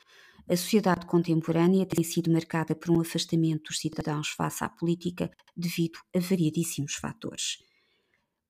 A 0.49 0.57
sociedade 0.57 1.07
contemporânea 1.07 1.87
tem 1.87 2.03
sido 2.03 2.33
marcada 2.33 2.75
por 2.75 2.91
um 2.91 3.01
afastamento 3.01 3.65
dos 3.65 3.79
cidadãos 3.79 4.29
face 4.31 4.65
à 4.65 4.69
política 4.69 5.31
devido 5.57 5.99
a 6.17 6.19
variadíssimos 6.19 6.95
fatores. 6.95 7.59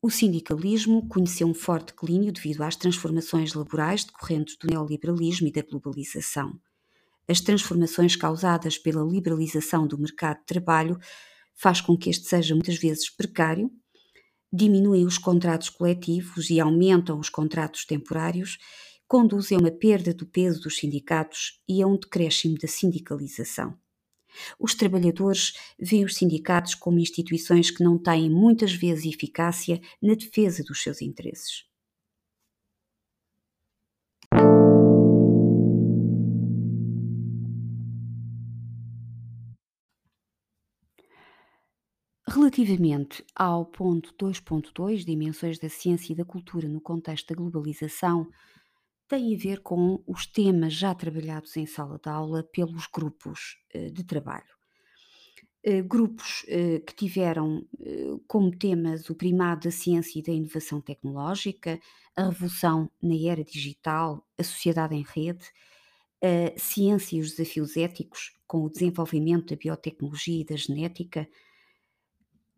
O 0.02 0.08
sindicalismo 0.08 1.06
conheceu 1.08 1.46
um 1.46 1.52
forte 1.52 1.88
declínio 1.88 2.32
devido 2.32 2.62
às 2.62 2.74
transformações 2.74 3.52
laborais 3.52 4.02
decorrentes 4.02 4.56
do 4.56 4.66
neoliberalismo 4.66 5.46
e 5.46 5.52
da 5.52 5.60
globalização. 5.60 6.58
As 7.28 7.42
transformações 7.42 8.16
causadas 8.16 8.78
pela 8.78 9.04
liberalização 9.04 9.86
do 9.86 9.98
mercado 9.98 10.38
de 10.38 10.46
trabalho 10.46 10.98
faz 11.54 11.82
com 11.82 11.98
que 11.98 12.08
este 12.08 12.26
seja 12.26 12.54
muitas 12.54 12.78
vezes 12.78 13.10
precário, 13.10 13.70
diminuem 14.50 15.04
os 15.04 15.18
contratos 15.18 15.68
coletivos 15.68 16.48
e 16.48 16.58
aumentam 16.58 17.18
os 17.18 17.28
contratos 17.28 17.84
temporários, 17.84 18.56
conduzem 19.06 19.58
a 19.58 19.60
uma 19.60 19.70
perda 19.70 20.14
do 20.14 20.26
peso 20.26 20.62
dos 20.62 20.78
sindicatos 20.78 21.60
e 21.68 21.82
a 21.82 21.86
um 21.86 21.98
decréscimo 21.98 22.56
da 22.56 22.66
sindicalização. 22.66 23.76
Os 24.58 24.74
trabalhadores 24.74 25.52
veem 25.78 26.04
os 26.04 26.16
sindicatos 26.16 26.74
como 26.74 26.98
instituições 26.98 27.70
que 27.70 27.84
não 27.84 27.98
têm 27.98 28.30
muitas 28.30 28.72
vezes 28.72 29.12
eficácia 29.12 29.80
na 30.02 30.14
defesa 30.14 30.62
dos 30.62 30.82
seus 30.82 31.02
interesses. 31.02 31.64
Relativamente 42.32 43.24
ao 43.34 43.66
ponto 43.66 44.14
2.2, 44.14 45.04
dimensões 45.04 45.58
da 45.58 45.68
ciência 45.68 46.12
e 46.12 46.16
da 46.16 46.24
cultura 46.24 46.68
no 46.68 46.80
contexto 46.80 47.28
da 47.28 47.34
globalização, 47.34 48.30
tem 49.10 49.34
a 49.34 49.38
ver 49.38 49.60
com 49.60 50.00
os 50.06 50.24
temas 50.24 50.72
já 50.72 50.94
trabalhados 50.94 51.56
em 51.56 51.66
sala 51.66 51.98
de 52.00 52.08
aula 52.08 52.44
pelos 52.44 52.86
grupos 52.86 53.58
eh, 53.74 53.90
de 53.90 54.04
trabalho. 54.04 54.54
Eh, 55.64 55.82
grupos 55.82 56.44
eh, 56.46 56.78
que 56.78 56.94
tiveram 56.94 57.66
como 58.28 58.56
temas 58.56 59.10
o 59.10 59.14
primado 59.16 59.64
da 59.64 59.70
ciência 59.72 60.20
e 60.20 60.22
da 60.22 60.32
inovação 60.32 60.80
tecnológica, 60.80 61.80
a 62.14 62.28
revolução 62.28 62.88
na 63.02 63.16
era 63.16 63.42
digital, 63.42 64.24
a 64.38 64.44
sociedade 64.44 64.94
em 64.94 65.02
rede, 65.02 65.44
a 66.22 66.56
ciência 66.56 67.16
e 67.16 67.20
os 67.20 67.32
desafios 67.32 67.76
éticos, 67.76 68.32
com 68.46 68.62
o 68.64 68.70
desenvolvimento 68.70 69.50
da 69.50 69.56
biotecnologia 69.56 70.40
e 70.40 70.44
da 70.44 70.54
genética, 70.54 71.28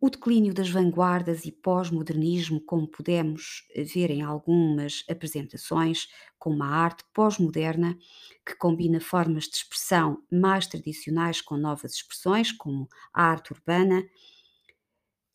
o 0.03 0.11
declínio 0.11 0.53
das 0.53 0.69
vanguardas 0.69 1.45
e 1.45 1.53
pós-modernismo, 1.53 2.61
como 2.61 2.89
podemos 2.89 3.65
eh, 3.73 3.85
ver 3.85 4.11
em 4.11 4.21
algumas 4.21 5.05
apresentações, 5.09 6.09
como 6.41 6.65
a 6.65 6.67
arte 6.67 7.05
pós-moderna, 7.15 7.97
que 8.45 8.57
combina 8.57 9.01
formas 9.01 9.45
de 9.45 9.59
expressão 9.59 10.21
mais 10.29 10.67
tradicionais 10.67 11.41
com 11.41 11.57
novas 11.57 11.95
expressões, 11.95 12.51
como 12.51 12.89
a 13.15 13.23
arte 13.23 13.53
urbana. 13.53 14.03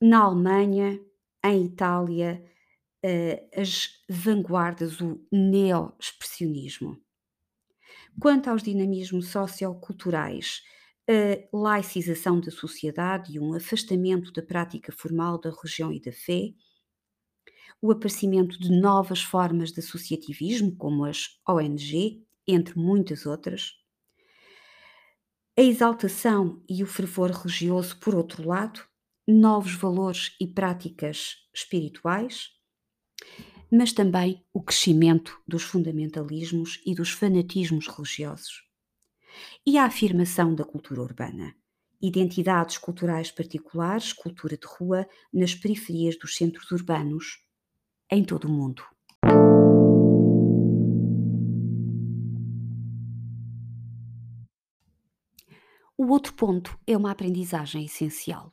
Na 0.02 0.20
Alemanha, 0.24 1.00
em 1.46 1.66
Itália, 1.66 2.44
eh, 3.02 3.48
as 3.56 4.04
vanguardas, 4.10 5.00
o 5.00 5.26
neo-expressionismo. 5.32 7.02
Quanto 8.20 8.50
aos 8.50 8.64
dinamismos 8.64 9.30
socioculturais, 9.30 10.62
a 11.10 11.58
laicização 11.58 12.40
da 12.42 12.52
sociedade 12.52 13.34
e 13.34 13.40
um 13.40 13.54
afastamento 13.54 14.32
da 14.34 14.42
prática 14.42 14.92
formal 14.92 15.40
da 15.40 15.50
religião 15.50 15.92
e 15.92 16.02
da 16.02 16.12
fé, 16.12 16.54
o 17.82 17.92
aparecimento 17.92 18.60
de 18.60 18.70
novas 18.70 19.22
formas 19.22 19.72
de 19.72 19.80
associativismo, 19.80 20.76
como 20.76 21.06
as 21.06 21.40
ONG, 21.48 22.26
entre 22.46 22.78
muitas 22.78 23.26
outras, 23.26 23.72
a 25.58 25.62
exaltação 25.62 26.64
e 26.70 26.84
o 26.84 26.88
fervor 26.88 27.32
religioso, 27.32 27.98
por 28.00 28.14
outro 28.14 28.48
lado, 28.48 28.82
novos 29.28 29.74
valores 29.74 30.36
e 30.40 30.48
práticas 30.48 31.36
espirituais, 31.54 32.50
mas 33.72 33.92
também 33.92 34.46
o 34.54 34.62
crescimento 34.62 35.42
dos 35.48 35.64
fundamentalismos 35.64 36.82
e 36.86 36.94
dos 36.94 37.12
fanatismos 37.12 37.88
religiosos 37.88 38.67
e 39.66 39.78
a 39.78 39.86
afirmação 39.86 40.54
da 40.54 40.64
cultura 40.64 41.02
urbana. 41.02 41.56
Identidades 42.02 42.78
culturais 42.78 43.32
particulares, 43.32 44.14
cultura 44.14 44.56
de 44.56 44.68
rua, 44.68 45.08
nas 45.34 45.56
periferias 45.56 46.18
dos 46.18 46.36
centros 46.36 46.70
urbanos, 46.72 47.40
em 48.12 48.24
todo 48.24 48.46
o 48.46 48.52
mundo. 48.52 48.84
O 55.98 56.12
outro 56.12 56.34
ponto 56.36 56.80
é 56.86 56.96
uma 56.96 57.10
aprendizagem 57.10 57.84
essencial. 57.84 58.52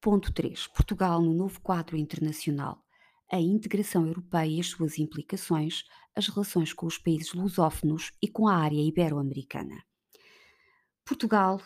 Ponto 0.00 0.32
3. 0.32 0.66
Portugal 0.68 1.20
no 1.20 1.34
novo 1.34 1.60
quadro 1.60 1.94
internacional. 1.94 2.82
A 3.30 3.38
integração 3.38 4.06
europeia 4.06 4.48
e 4.48 4.60
as 4.60 4.68
suas 4.68 4.98
implicações, 4.98 5.84
as 6.16 6.26
relações 6.28 6.72
com 6.72 6.86
os 6.86 6.96
países 6.96 7.34
lusófonos 7.34 8.12
e 8.22 8.26
com 8.26 8.48
a 8.48 8.56
área 8.56 8.80
ibero-americana. 8.80 9.76
Portugal, 11.10 11.60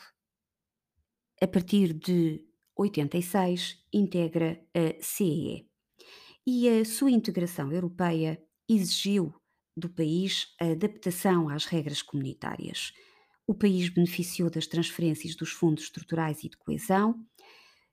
a 1.39 1.47
partir 1.47 1.93
de 1.93 2.43
86, 2.75 3.79
integra 3.93 4.59
a 4.73 5.03
CEE 5.03 5.69
e 6.47 6.67
a 6.67 6.83
sua 6.83 7.11
integração 7.11 7.71
europeia 7.71 8.43
exigiu 8.67 9.35
do 9.77 9.91
país 9.91 10.47
a 10.59 10.71
adaptação 10.71 11.51
às 11.51 11.67
regras 11.67 12.01
comunitárias. 12.01 12.91
O 13.47 13.55
país 13.55 13.91
beneficiou 13.91 14.49
das 14.49 14.67
transferências 14.67 15.37
dos 15.37 15.51
fundos 15.51 15.85
estruturais 15.85 16.43
e 16.43 16.49
de 16.49 16.57
coesão, 16.57 17.15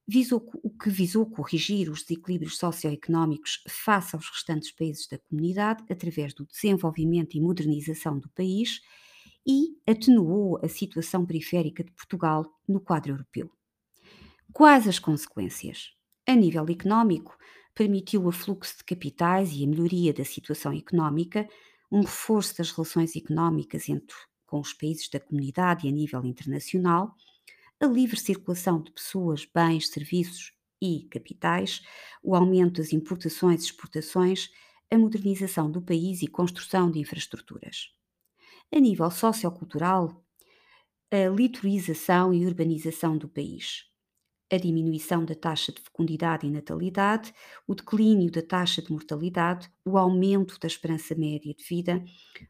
visou, 0.07 0.49
o 0.63 0.69
que 0.69 0.89
visou 0.89 1.29
corrigir 1.29 1.91
os 1.91 2.01
desequilíbrios 2.01 2.57
socioeconómicos 2.57 3.61
face 3.67 4.15
aos 4.15 4.29
restantes 4.29 4.71
países 4.71 5.05
da 5.05 5.19
comunidade 5.19 5.83
através 5.89 6.33
do 6.33 6.45
desenvolvimento 6.45 7.35
e 7.35 7.41
modernização 7.41 8.17
do 8.17 8.29
país 8.29 8.79
e 9.45 9.77
atenuou 9.87 10.59
a 10.63 10.67
situação 10.67 11.25
periférica 11.25 11.83
de 11.83 11.91
Portugal 11.91 12.45
no 12.67 12.79
quadro 12.79 13.13
europeu. 13.13 13.49
Quais 14.53 14.87
as 14.87 14.99
consequências? 14.99 15.93
A 16.27 16.35
nível 16.35 16.65
económico, 16.69 17.37
permitiu 17.73 18.25
o 18.25 18.31
fluxo 18.31 18.77
de 18.77 18.83
capitais 18.83 19.51
e 19.53 19.63
a 19.63 19.67
melhoria 19.67 20.13
da 20.13 20.25
situação 20.25 20.73
económica, 20.73 21.47
um 21.91 22.01
reforço 22.01 22.57
das 22.57 22.71
relações 22.71 23.15
económicas 23.15 23.89
entre, 23.89 24.15
com 24.45 24.59
os 24.59 24.73
países 24.73 25.09
da 25.09 25.19
comunidade 25.19 25.85
e 25.85 25.89
a 25.89 25.91
nível 25.91 26.23
internacional, 26.25 27.15
a 27.79 27.85
livre 27.85 28.19
circulação 28.19 28.81
de 28.81 28.91
pessoas, 28.91 29.45
bens, 29.45 29.89
serviços 29.89 30.53
e 30.81 31.07
capitais, 31.09 31.81
o 32.21 32.35
aumento 32.35 32.81
das 32.81 32.93
importações 32.93 33.61
e 33.61 33.65
exportações, 33.65 34.49
a 34.91 34.97
modernização 34.97 35.71
do 35.71 35.81
país 35.81 36.21
e 36.21 36.27
construção 36.27 36.91
de 36.91 36.99
infraestruturas. 36.99 37.89
A 38.73 38.79
nível 38.79 39.11
sociocultural, 39.11 40.23
a 41.11 41.27
litorização 41.27 42.33
e 42.33 42.45
urbanização 42.45 43.17
do 43.17 43.27
país, 43.27 43.83
a 44.49 44.55
diminuição 44.55 45.25
da 45.25 45.35
taxa 45.35 45.73
de 45.73 45.81
fecundidade 45.81 46.47
e 46.47 46.49
natalidade, 46.49 47.33
o 47.67 47.75
declínio 47.75 48.31
da 48.31 48.41
taxa 48.41 48.81
de 48.81 48.89
mortalidade, 48.89 49.69
o 49.83 49.97
aumento 49.97 50.57
da 50.57 50.67
esperança 50.67 51.13
média 51.15 51.53
de 51.53 51.65
vida. 51.65 52.01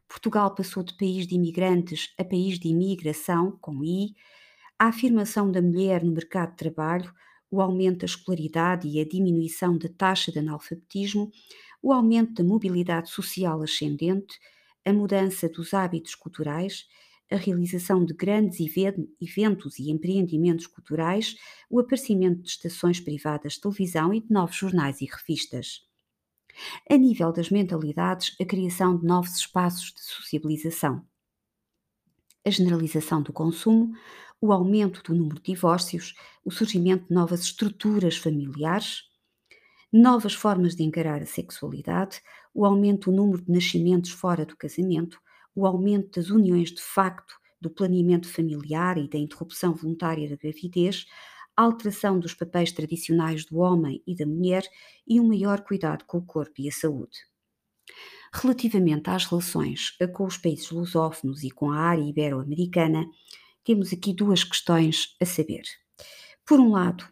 Portugal 0.06 0.54
passou 0.54 0.84
de 0.84 0.96
país 0.96 1.26
de 1.26 1.34
imigrantes 1.34 2.14
a 2.16 2.24
país 2.24 2.56
de 2.58 2.68
imigração, 2.68 3.58
com 3.60 3.82
I, 3.82 4.14
a 4.78 4.86
afirmação 4.86 5.50
da 5.50 5.60
mulher 5.60 6.04
no 6.04 6.12
mercado 6.12 6.50
de 6.50 6.56
trabalho, 6.56 7.12
o 7.50 7.60
aumento 7.60 7.98
da 8.00 8.06
escolaridade 8.06 8.86
e 8.86 9.00
a 9.00 9.04
diminuição 9.04 9.76
da 9.76 9.88
taxa 9.88 10.30
de 10.30 10.38
analfabetismo, 10.38 11.32
o 11.82 11.92
aumento 11.92 12.34
da 12.34 12.44
mobilidade 12.44 13.10
social 13.10 13.60
ascendente, 13.60 14.38
a 14.84 14.92
mudança 14.92 15.48
dos 15.48 15.72
hábitos 15.74 16.14
culturais, 16.14 16.86
a 17.30 17.36
realização 17.36 18.04
de 18.04 18.12
grandes 18.12 18.58
eventos 19.20 19.78
e 19.78 19.90
empreendimentos 19.90 20.66
culturais, 20.66 21.36
o 21.70 21.80
aparecimento 21.80 22.42
de 22.42 22.48
estações 22.48 23.00
privadas 23.00 23.54
de 23.54 23.60
televisão 23.60 24.12
e 24.12 24.20
de 24.20 24.30
novos 24.30 24.56
jornais 24.56 25.00
e 25.00 25.06
revistas. 25.06 25.86
A 26.90 26.96
nível 26.96 27.32
das 27.32 27.48
mentalidades, 27.48 28.36
a 28.40 28.44
criação 28.44 28.98
de 28.98 29.06
novos 29.06 29.36
espaços 29.36 29.92
de 29.92 30.02
sociabilização. 30.02 31.04
A 32.44 32.50
generalização 32.50 33.22
do 33.22 33.32
consumo, 33.32 33.94
o 34.40 34.52
aumento 34.52 35.02
do 35.02 35.14
número 35.14 35.40
de 35.40 35.52
divórcios, 35.52 36.14
o 36.44 36.50
surgimento 36.50 37.06
de 37.08 37.14
novas 37.14 37.40
estruturas 37.40 38.16
familiares, 38.16 39.04
novas 39.92 40.34
formas 40.34 40.74
de 40.74 40.82
encarar 40.82 41.20
a 41.20 41.26
sexualidade, 41.26 42.22
o 42.54 42.64
aumento 42.64 43.10
do 43.10 43.16
número 43.16 43.42
de 43.42 43.52
nascimentos 43.52 44.10
fora 44.10 44.46
do 44.46 44.56
casamento, 44.56 45.20
o 45.54 45.66
aumento 45.66 46.18
das 46.18 46.30
uniões 46.30 46.70
de 46.70 46.80
facto, 46.80 47.34
do 47.60 47.70
planeamento 47.70 48.28
familiar 48.28 48.98
e 48.98 49.08
da 49.08 49.18
interrupção 49.18 49.74
voluntária 49.74 50.28
da 50.28 50.36
gravidez, 50.36 51.06
alteração 51.56 52.18
dos 52.18 52.34
papéis 52.34 52.72
tradicionais 52.72 53.44
do 53.44 53.58
homem 53.58 54.02
e 54.06 54.16
da 54.16 54.26
mulher 54.26 54.64
e 55.06 55.20
um 55.20 55.28
maior 55.28 55.60
cuidado 55.60 56.04
com 56.06 56.18
o 56.18 56.26
corpo 56.26 56.54
e 56.58 56.68
a 56.68 56.72
saúde. 56.72 57.18
Relativamente 58.34 59.10
às 59.10 59.26
relações 59.26 59.94
com 60.14 60.24
os 60.24 60.38
países 60.38 60.70
lusófonos 60.70 61.44
e 61.44 61.50
com 61.50 61.70
a 61.70 61.76
área 61.76 62.02
ibero-americana, 62.02 63.06
temos 63.62 63.92
aqui 63.92 64.14
duas 64.14 64.42
questões 64.42 65.14
a 65.20 65.26
saber. 65.26 65.62
Por 66.46 66.58
um 66.58 66.70
lado, 66.70 67.06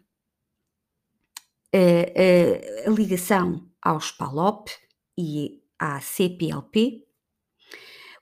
a, 1.73 2.87
a, 2.87 2.91
ligação 2.91 3.67
aos 3.81 4.11
PALOP 4.11 4.69
e 5.17 5.61
à 5.79 5.99
CPLP, 6.01 7.05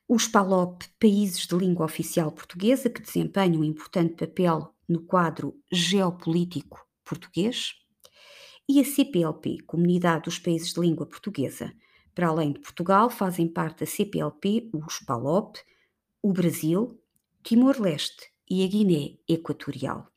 os 0.08 0.28
PALOP, 0.28 0.86
países 1.00 1.46
de 1.46 1.56
língua 1.56 1.86
oficial 1.86 2.32
portuguesa, 2.32 2.90
que 2.90 3.02
desempenham 3.02 3.62
um 3.62 3.64
importante 3.64 4.16
papel 4.16 4.74
no 4.88 5.02
quadro 5.04 5.56
geopolítico 5.72 6.86
português, 7.04 7.76
e 8.68 8.80
a 8.80 8.86
CPLP, 8.86 9.64
Comunidade 9.66 10.26
dos 10.26 10.38
Países 10.38 10.74
de 10.74 10.80
Língua 10.80 11.06
Portuguesa. 11.08 11.74
Para 12.14 12.28
além 12.28 12.54
de 12.54 12.60
Portugal, 12.60 13.10
fazem 13.10 13.48
parte 13.48 13.80
da 13.80 13.86
CPLP 13.88 14.70
os 14.74 15.00
PALOP, 15.00 15.58
o 16.22 16.32
Brasil, 16.32 17.02
Timor-Leste 17.42 18.32
e 18.48 18.64
a 18.64 18.68
Guiné 18.68 19.18
Equatorial. 19.28 20.08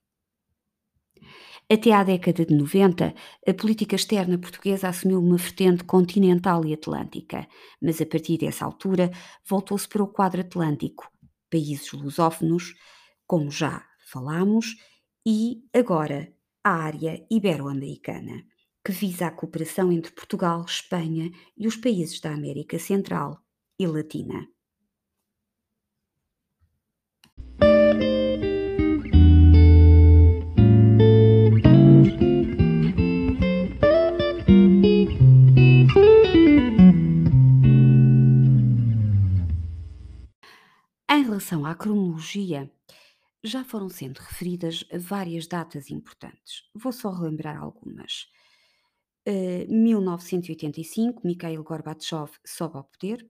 Até 1.72 1.90
à 1.90 2.04
década 2.04 2.44
de 2.44 2.54
90, 2.54 3.14
a 3.48 3.54
política 3.54 3.96
externa 3.96 4.37
portuguesa 4.37 4.90
assumiu 4.90 5.18
uma 5.20 5.38
vertente 5.38 5.83
continental 5.85 6.66
e 6.66 6.75
atlântica, 6.75 7.48
mas 7.81 7.98
a 7.98 8.04
partir 8.04 8.37
dessa 8.37 8.66
altura 8.66 9.10
voltou-se 9.48 9.88
para 9.88 10.02
o 10.02 10.06
quadro 10.06 10.42
atlântico, 10.42 11.10
países 11.50 11.90
lusófonos, 11.92 12.75
como 13.27 13.50
já 13.50 13.83
falámos, 14.06 14.77
e 15.27 15.62
agora 15.73 16.31
a 16.62 16.73
área 16.73 17.27
ibero-americana, 17.31 18.44
que 18.85 18.92
visa 18.92 19.29
a 19.29 19.31
cooperação 19.31 19.90
entre 19.90 20.12
Portugal, 20.12 20.66
Espanha 20.66 21.31
e 21.56 21.66
os 21.66 21.77
países 21.77 22.20
da 22.20 22.35
América 22.35 22.79
Central 22.79 23.38
e 23.79 23.87
Latina. 23.87 24.52
Relação 41.43 41.67
à 41.67 41.75
cronologia, 41.75 42.71
Já 43.45 43.65
foram 43.65 43.88
sendo 43.88 44.19
referidas 44.19 44.85
várias 44.95 45.49
datas 45.49 45.90
importantes. 45.90 46.63
Vou 46.73 46.93
só 46.93 47.11
relembrar 47.11 47.61
algumas. 47.61 48.29
Uh, 49.29 49.67
1985, 49.69 51.27
Mikhail 51.27 51.65
Gorbachev 51.65 52.31
sobe 52.47 52.77
ao 52.77 52.85
poder. 52.85 53.29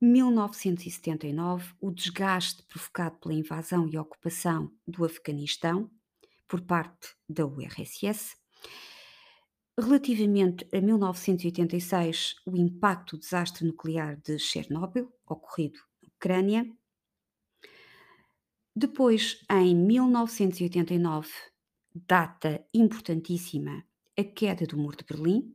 1979, 0.00 1.74
o 1.80 1.92
desgaste 1.92 2.64
provocado 2.64 3.16
pela 3.20 3.34
invasão 3.34 3.88
e 3.88 3.96
ocupação 3.96 4.72
do 4.84 5.04
Afeganistão 5.04 5.88
por 6.48 6.62
parte 6.62 7.14
da 7.28 7.46
URSS. 7.46 8.34
Relativamente 9.78 10.66
a 10.74 10.80
1986, 10.80 12.34
o 12.44 12.56
impacto 12.56 13.16
do 13.16 13.20
desastre 13.20 13.64
nuclear 13.64 14.20
de 14.20 14.40
Chernobyl, 14.40 15.08
ocorrido 15.24 15.78
na 16.02 16.08
Ucrânia. 16.08 16.83
Depois, 18.76 19.40
em 19.48 19.72
1989, 19.72 21.30
data 21.94 22.66
importantíssima, 22.74 23.84
a 24.18 24.24
queda 24.24 24.66
do 24.66 24.76
Muro 24.76 24.96
de 24.96 25.04
Berlim. 25.04 25.54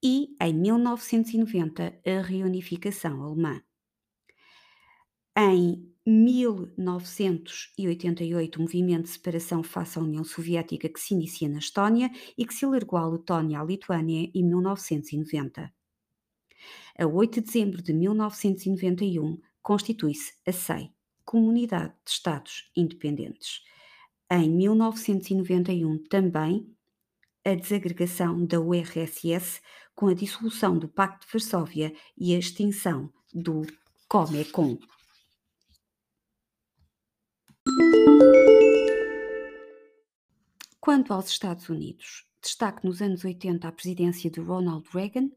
E, 0.00 0.36
em 0.40 0.54
1990, 0.54 2.00
a 2.06 2.22
reunificação 2.22 3.20
alemã. 3.20 3.60
Em 5.36 5.92
1988, 6.06 8.56
o 8.56 8.62
movimento 8.62 9.02
de 9.02 9.10
separação 9.10 9.64
face 9.64 9.98
à 9.98 10.02
União 10.02 10.22
Soviética 10.22 10.88
que 10.88 11.00
se 11.00 11.14
inicia 11.14 11.48
na 11.48 11.58
Estónia 11.58 12.08
e 12.36 12.46
que 12.46 12.54
se 12.54 12.64
alargou 12.64 13.00
à 13.00 13.08
Letónia 13.08 13.60
à 13.60 13.64
Lituânia 13.64 14.30
em 14.32 14.44
1990. 14.44 15.74
A 16.96 17.06
8 17.06 17.34
de 17.34 17.40
dezembro 17.40 17.82
de 17.82 17.92
1991, 17.92 19.40
constitui-se 19.60 20.34
a 20.46 20.52
SEI, 20.52 20.92
Comunidade 21.28 21.92
de 22.06 22.10
Estados 22.10 22.70
Independentes. 22.74 23.62
Em 24.30 24.48
1991, 24.48 25.98
também, 26.04 26.74
a 27.44 27.54
desagregação 27.54 28.46
da 28.46 28.58
URSS 28.58 29.60
com 29.94 30.06
a 30.06 30.14
dissolução 30.14 30.78
do 30.78 30.88
Pacto 30.88 31.26
de 31.26 31.32
Varsóvia 31.34 31.94
e 32.16 32.34
a 32.34 32.38
extinção 32.38 33.12
do 33.30 33.60
Comecon. 34.08 34.78
Quanto 40.80 41.12
aos 41.12 41.28
Estados 41.28 41.68
Unidos, 41.68 42.26
destaque 42.40 42.86
nos 42.86 43.02
anos 43.02 43.22
80 43.22 43.68
a 43.68 43.72
presidência 43.72 44.30
de 44.30 44.40
Ronald 44.40 44.88
Reagan, 44.94 45.28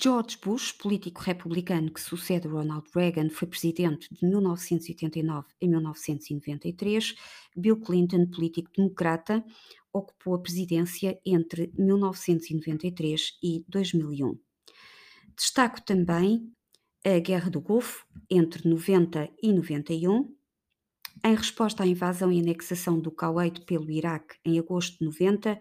George 0.00 0.38
Bush, 0.40 0.70
político 0.70 1.20
republicano 1.20 1.92
que 1.92 2.00
sucede 2.00 2.46
Ronald 2.46 2.86
Reagan, 2.94 3.28
foi 3.28 3.48
presidente 3.48 4.06
de 4.12 4.24
1989 4.24 5.48
a 5.60 5.66
1993. 5.66 7.14
Bill 7.56 7.80
Clinton, 7.80 8.26
político 8.26 8.70
democrata, 8.76 9.44
ocupou 9.92 10.36
a 10.36 10.38
presidência 10.38 11.18
entre 11.26 11.72
1993 11.76 13.36
e 13.42 13.64
2001. 13.68 14.38
Destaco 15.36 15.82
também 15.82 16.52
a 17.04 17.18
Guerra 17.18 17.50
do 17.50 17.60
Golfo, 17.60 18.06
entre 18.30 18.68
90 18.68 19.28
e 19.42 19.52
91, 19.52 20.32
em 21.24 21.34
resposta 21.34 21.82
à 21.82 21.86
invasão 21.86 22.30
e 22.30 22.38
anexação 22.38 23.00
do 23.00 23.10
Kuwait 23.10 23.62
pelo 23.62 23.90
Iraque 23.90 24.36
em 24.44 24.56
agosto 24.56 24.98
de 24.98 25.04
90, 25.04 25.58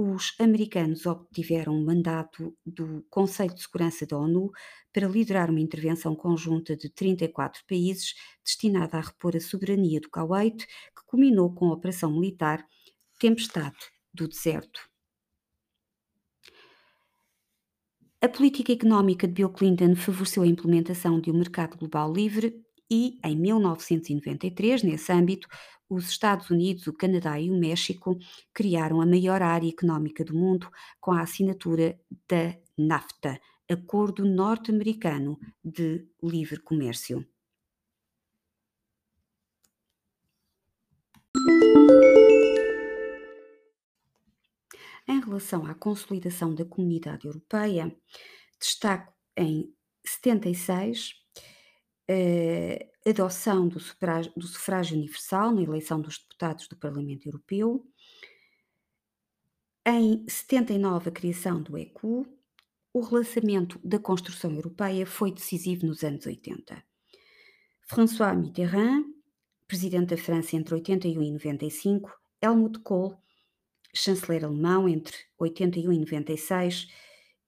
os 0.00 0.32
americanos 0.38 1.06
obtiveram 1.06 1.74
um 1.74 1.84
mandato 1.84 2.56
do 2.64 3.04
Conselho 3.10 3.52
de 3.52 3.62
Segurança 3.62 4.06
da 4.06 4.16
ONU 4.16 4.52
para 4.92 5.08
liderar 5.08 5.50
uma 5.50 5.58
intervenção 5.58 6.14
conjunta 6.14 6.76
de 6.76 6.88
34 6.88 7.64
países 7.66 8.14
destinada 8.44 8.96
a 8.96 9.00
repor 9.00 9.34
a 9.34 9.40
soberania 9.40 10.00
do 10.00 10.08
Kuwait, 10.08 10.64
que 10.66 11.04
culminou 11.04 11.52
com 11.52 11.70
a 11.70 11.72
operação 11.72 12.12
militar 12.12 12.64
Tempestade 13.18 13.76
do 14.14 14.28
Deserto. 14.28 14.88
A 18.22 18.28
política 18.28 18.72
económica 18.72 19.26
de 19.26 19.34
Bill 19.34 19.50
Clinton 19.50 19.96
favoreceu 19.96 20.44
a 20.44 20.46
implementação 20.46 21.20
de 21.20 21.32
um 21.32 21.38
mercado 21.38 21.76
global 21.76 22.12
livre 22.12 22.64
e, 22.90 23.18
em 23.24 23.36
1993, 23.36 24.82
nesse 24.82 25.12
âmbito, 25.12 25.48
os 25.88 26.08
Estados 26.08 26.50
Unidos, 26.50 26.86
o 26.86 26.92
Canadá 26.92 27.40
e 27.40 27.50
o 27.50 27.58
México 27.58 28.18
criaram 28.52 29.00
a 29.00 29.06
maior 29.06 29.42
área 29.42 29.68
económica 29.68 30.24
do 30.24 30.34
mundo 30.34 30.70
com 31.00 31.12
a 31.12 31.22
assinatura 31.22 31.98
da 32.28 32.54
NAFTA, 32.76 33.40
Acordo 33.70 34.24
Norte-Americano 34.24 35.38
de 35.64 36.06
Livre 36.22 36.60
Comércio. 36.60 37.26
Em 45.06 45.20
relação 45.20 45.64
à 45.66 45.74
consolidação 45.74 46.54
da 46.54 46.66
comunidade 46.66 47.26
europeia, 47.26 47.94
destaco 48.60 49.14
em 49.36 49.72
76 50.04 51.14
a 52.08 52.12
eh, 52.12 52.90
adoção 53.06 53.68
do 53.68 53.78
sufrágio, 53.78 54.32
do 54.36 54.46
sufrágio 54.46 54.96
universal 54.96 55.52
na 55.52 55.62
eleição 55.62 56.00
dos 56.00 56.18
deputados 56.18 56.66
do 56.66 56.76
Parlamento 56.76 57.26
Europeu, 57.26 57.86
em 59.86 60.24
79 60.28 61.08
a 61.08 61.12
criação 61.12 61.62
do 61.62 61.76
ECU, 61.78 62.26
o 62.92 63.00
relançamento 63.00 63.78
da 63.82 63.98
construção 63.98 64.52
europeia 64.52 65.06
foi 65.06 65.32
decisivo 65.32 65.86
nos 65.86 66.02
anos 66.02 66.26
80. 66.26 66.82
François 67.82 68.36
Mitterrand, 68.36 69.04
presidente 69.66 70.14
da 70.14 70.16
França 70.16 70.56
entre 70.56 70.74
81 70.74 71.22
e 71.22 71.30
95, 71.32 72.10
Helmut 72.42 72.80
Kohl, 72.80 73.16
chanceler 73.94 74.44
alemão 74.44 74.88
entre 74.88 75.16
81 75.38 75.92
e 75.92 75.98
96, 76.00 76.88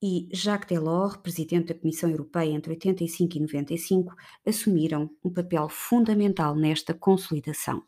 e 0.03 0.29
Jacques 0.33 0.69
Delors, 0.69 1.17
presidente 1.19 1.69
da 1.69 1.79
Comissão 1.79 2.11
Europeia 2.11 2.53
entre 2.53 2.73
85 2.73 3.37
e 3.37 3.41
95, 3.41 4.15
assumiram 4.47 5.11
um 5.23 5.31
papel 5.31 5.69
fundamental 5.69 6.55
nesta 6.55 6.95
consolidação. 6.95 7.83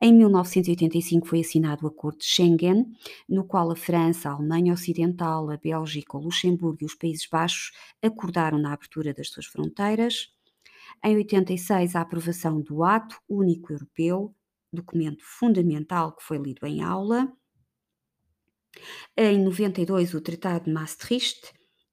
Em 0.00 0.12
1985 0.12 1.26
foi 1.26 1.40
assinado 1.40 1.84
o 1.84 1.88
Acordo 1.88 2.18
de 2.18 2.24
Schengen, 2.24 2.86
no 3.28 3.44
qual 3.44 3.72
a 3.72 3.76
França, 3.76 4.28
a 4.28 4.34
Alemanha 4.34 4.72
Ocidental, 4.72 5.50
a 5.50 5.56
Bélgica, 5.56 6.16
o 6.16 6.20
Luxemburgo 6.20 6.78
e 6.82 6.84
os 6.84 6.94
Países 6.94 7.26
Baixos 7.28 7.72
acordaram 8.00 8.58
na 8.58 8.72
abertura 8.72 9.12
das 9.12 9.28
suas 9.30 9.46
fronteiras. 9.46 10.28
Em 11.04 11.16
86, 11.16 11.96
a 11.96 12.00
aprovação 12.00 12.60
do 12.60 12.84
Ato 12.84 13.20
Único 13.28 13.72
Europeu, 13.72 14.32
documento 14.72 15.24
fundamental 15.24 16.14
que 16.14 16.22
foi 16.22 16.38
lido 16.38 16.64
em 16.64 16.80
aula. 16.80 17.32
Em 19.16 19.42
92, 19.42 20.14
o 20.14 20.20
Tratado 20.20 20.66
de 20.66 20.72
Maastricht 20.72 21.52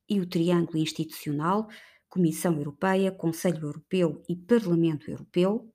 e 0.10 0.20
o 0.20 0.28
Triângulo 0.28 0.78
Institucional, 0.78 1.68
Comissão 2.08 2.58
Europeia, 2.58 3.12
Conselho 3.12 3.68
Europeu 3.68 4.24
e 4.30 4.36
Parlamento 4.36 5.10
Europeu. 5.10 5.72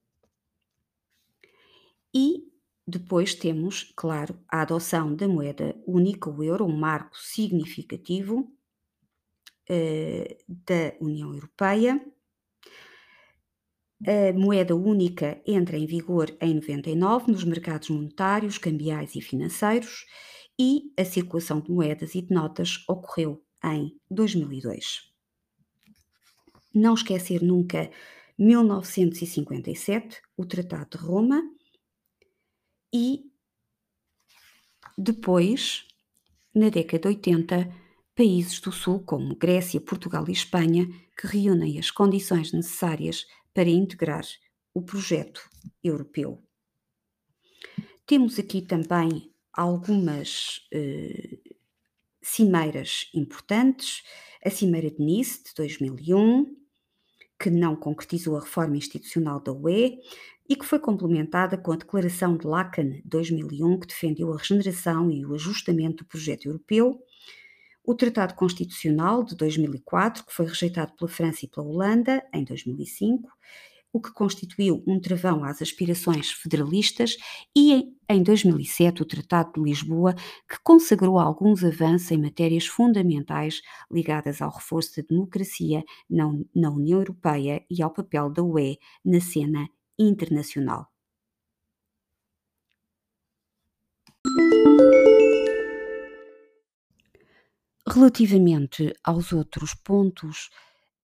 E 2.14 2.51
depois 2.86 3.34
temos, 3.34 3.92
claro, 3.96 4.38
a 4.48 4.62
adoção 4.62 5.14
da 5.14 5.28
moeda 5.28 5.76
única, 5.86 6.30
o 6.30 6.42
euro, 6.42 6.64
um 6.64 6.76
marco 6.76 7.16
significativo 7.16 8.53
uh, 9.68 10.36
da 10.48 10.96
União 11.01 11.32
Europeia. 11.32 12.01
A 14.07 14.32
moeda 14.32 14.74
única 14.74 15.42
entra 15.46 15.76
em 15.76 15.86
vigor 15.86 16.34
em 16.40 16.55
99 16.55 17.30
nos 17.30 17.44
mercados 17.44 17.90
monetários, 17.90 18.57
cambiais 18.57 19.14
e 19.14 19.20
financeiros 19.20 20.07
e 20.61 20.92
a 20.94 21.06
circulação 21.06 21.58
de 21.58 21.72
moedas 21.72 22.14
e 22.14 22.20
de 22.20 22.34
notas 22.34 22.84
ocorreu 22.86 23.42
em 23.64 23.98
2002. 24.11 25.11
Não 26.74 26.92
esquecer 26.92 27.40
nunca 27.42 27.90
1957, 28.38 30.20
o 30.36 30.44
Tratado 30.44 30.98
de 30.98 31.02
Roma, 31.02 31.42
e 32.92 33.24
depois, 34.98 35.88
na 36.54 36.68
década 36.68 37.08
de 37.08 37.08
80, 37.08 37.74
países 38.14 38.61
do 38.61 38.70
Sul, 38.70 39.00
como 39.00 39.36
Grécia, 39.36 39.80
Portugal 39.80 40.26
e 40.28 40.32
Espanha, 40.32 40.86
que 41.18 41.26
reúnem 41.26 41.78
as 41.78 41.90
condições 41.90 42.52
necessárias 42.52 43.26
para 43.54 43.70
integrar 43.70 44.26
o 44.74 44.82
projeto 44.82 45.40
europeu. 45.82 46.42
Temos 48.04 48.38
aqui 48.38 48.61
também 48.61 49.30
algumas 49.53 50.66
eh, 50.72 51.38
cimeiras 52.22 53.11
importantes, 53.14 54.03
a 54.44 54.51
Cimeira 54.51 54.90
de 54.90 55.03
Nice 55.03 55.42
de 55.44 55.55
2001, 55.55 56.57
que 57.38 57.51
não 57.51 57.74
concretizou 57.74 58.36
a 58.36 58.40
reforma 58.40 58.76
institucional 58.76 59.40
da 59.40 59.53
UE 59.53 59.98
e 60.48 60.57
que 60.57 60.64
foi 60.64 60.78
complementada 60.78 61.57
com 61.57 61.72
a 61.72 61.76
Declaração 61.76 62.36
de 62.36 62.46
Lacan 62.46 62.90
de 62.90 63.03
2001, 63.05 63.80
que 63.80 63.86
defendeu 63.86 64.32
a 64.32 64.36
regeneração 64.36 65.11
e 65.11 65.24
o 65.24 65.34
ajustamento 65.34 66.05
do 66.05 66.09
projeto 66.09 66.46
europeu, 66.46 67.01
o 67.84 67.94
Tratado 67.94 68.34
Constitucional 68.34 69.24
de 69.24 69.34
2004, 69.36 70.26
que 70.26 70.34
foi 70.34 70.46
rejeitado 70.46 70.92
pela 70.94 71.11
França 71.11 71.44
e 71.44 71.48
pela 71.48 71.66
Holanda 71.66 72.22
em 72.34 72.44
2005, 72.44 73.30
o 73.93 74.01
que 74.01 74.12
constituiu 74.12 74.82
um 74.86 75.01
travão 75.01 75.45
às 75.45 75.61
aspirações 75.61 76.30
federalistas, 76.30 77.16
e 77.57 77.84
em 78.09 78.22
2007 78.22 79.03
o 79.03 79.05
Tratado 79.05 79.53
de 79.55 79.61
Lisboa, 79.62 80.14
que 80.49 80.59
consagrou 80.62 81.18
alguns 81.18 81.64
avanços 81.64 82.11
em 82.11 82.18
matérias 82.18 82.66
fundamentais 82.66 83.61
ligadas 83.91 84.41
ao 84.41 84.51
reforço 84.51 84.97
da 84.97 85.07
democracia 85.09 85.82
na 86.09 86.70
União 86.70 86.99
Europeia 86.99 87.64
e 87.70 87.82
ao 87.82 87.93
papel 87.93 88.30
da 88.30 88.43
UE 88.43 88.78
na 89.05 89.20
cena 89.20 89.68
internacional. 89.99 90.86
Relativamente 97.88 98.93
aos 99.03 99.32
outros 99.32 99.74
pontos, 99.74 100.49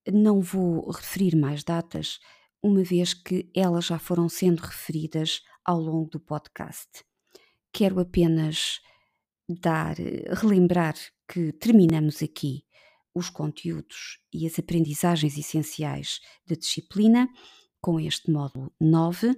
não 0.06 0.40
vou 0.40 0.88
referir 0.88 1.34
mais 1.34 1.64
datas, 1.64 2.20
uma 2.62 2.82
vez 2.82 3.14
que 3.14 3.50
elas 3.54 3.86
já 3.86 3.98
foram 3.98 4.28
sendo 4.28 4.60
referidas 4.60 5.42
ao 5.64 5.80
longo 5.80 6.10
do 6.10 6.20
podcast. 6.20 7.04
Quero 7.72 8.00
apenas 8.00 8.80
dar, 9.48 9.96
relembrar 10.40 10.94
que 11.28 11.52
terminamos 11.52 12.22
aqui 12.22 12.64
os 13.14 13.30
conteúdos 13.30 14.20
e 14.32 14.46
as 14.46 14.58
aprendizagens 14.58 15.38
essenciais 15.38 16.20
da 16.46 16.54
disciplina 16.54 17.28
com 17.80 17.98
este 17.98 18.30
módulo 18.30 18.72
9 18.80 19.34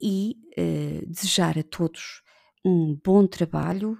e 0.00 0.36
eh, 0.56 1.02
desejar 1.06 1.58
a 1.58 1.62
todos 1.62 2.22
um 2.64 2.98
bom 3.04 3.26
trabalho, 3.26 3.96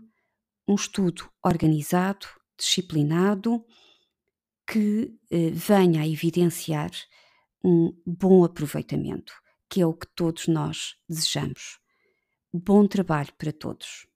um 0.67 0.75
estudo 0.75 1.31
organizado, 1.45 2.27
disciplinado, 2.59 3.65
que 4.67 5.15
eh, 5.31 5.51
venha 5.51 6.03
a 6.03 6.09
evidenciar 6.09 6.91
um 7.65 7.93
bom 8.07 8.45
aproveitamento, 8.45 9.33
que 9.69 9.81
é 9.81 9.87
o 9.87 9.95
que 9.95 10.07
todos 10.15 10.49
nós 10.49 10.97
desejamos. 11.09 11.79
Bom 12.53 12.87
trabalho 12.87 13.33
para 13.39 13.53
todos. 13.53 14.07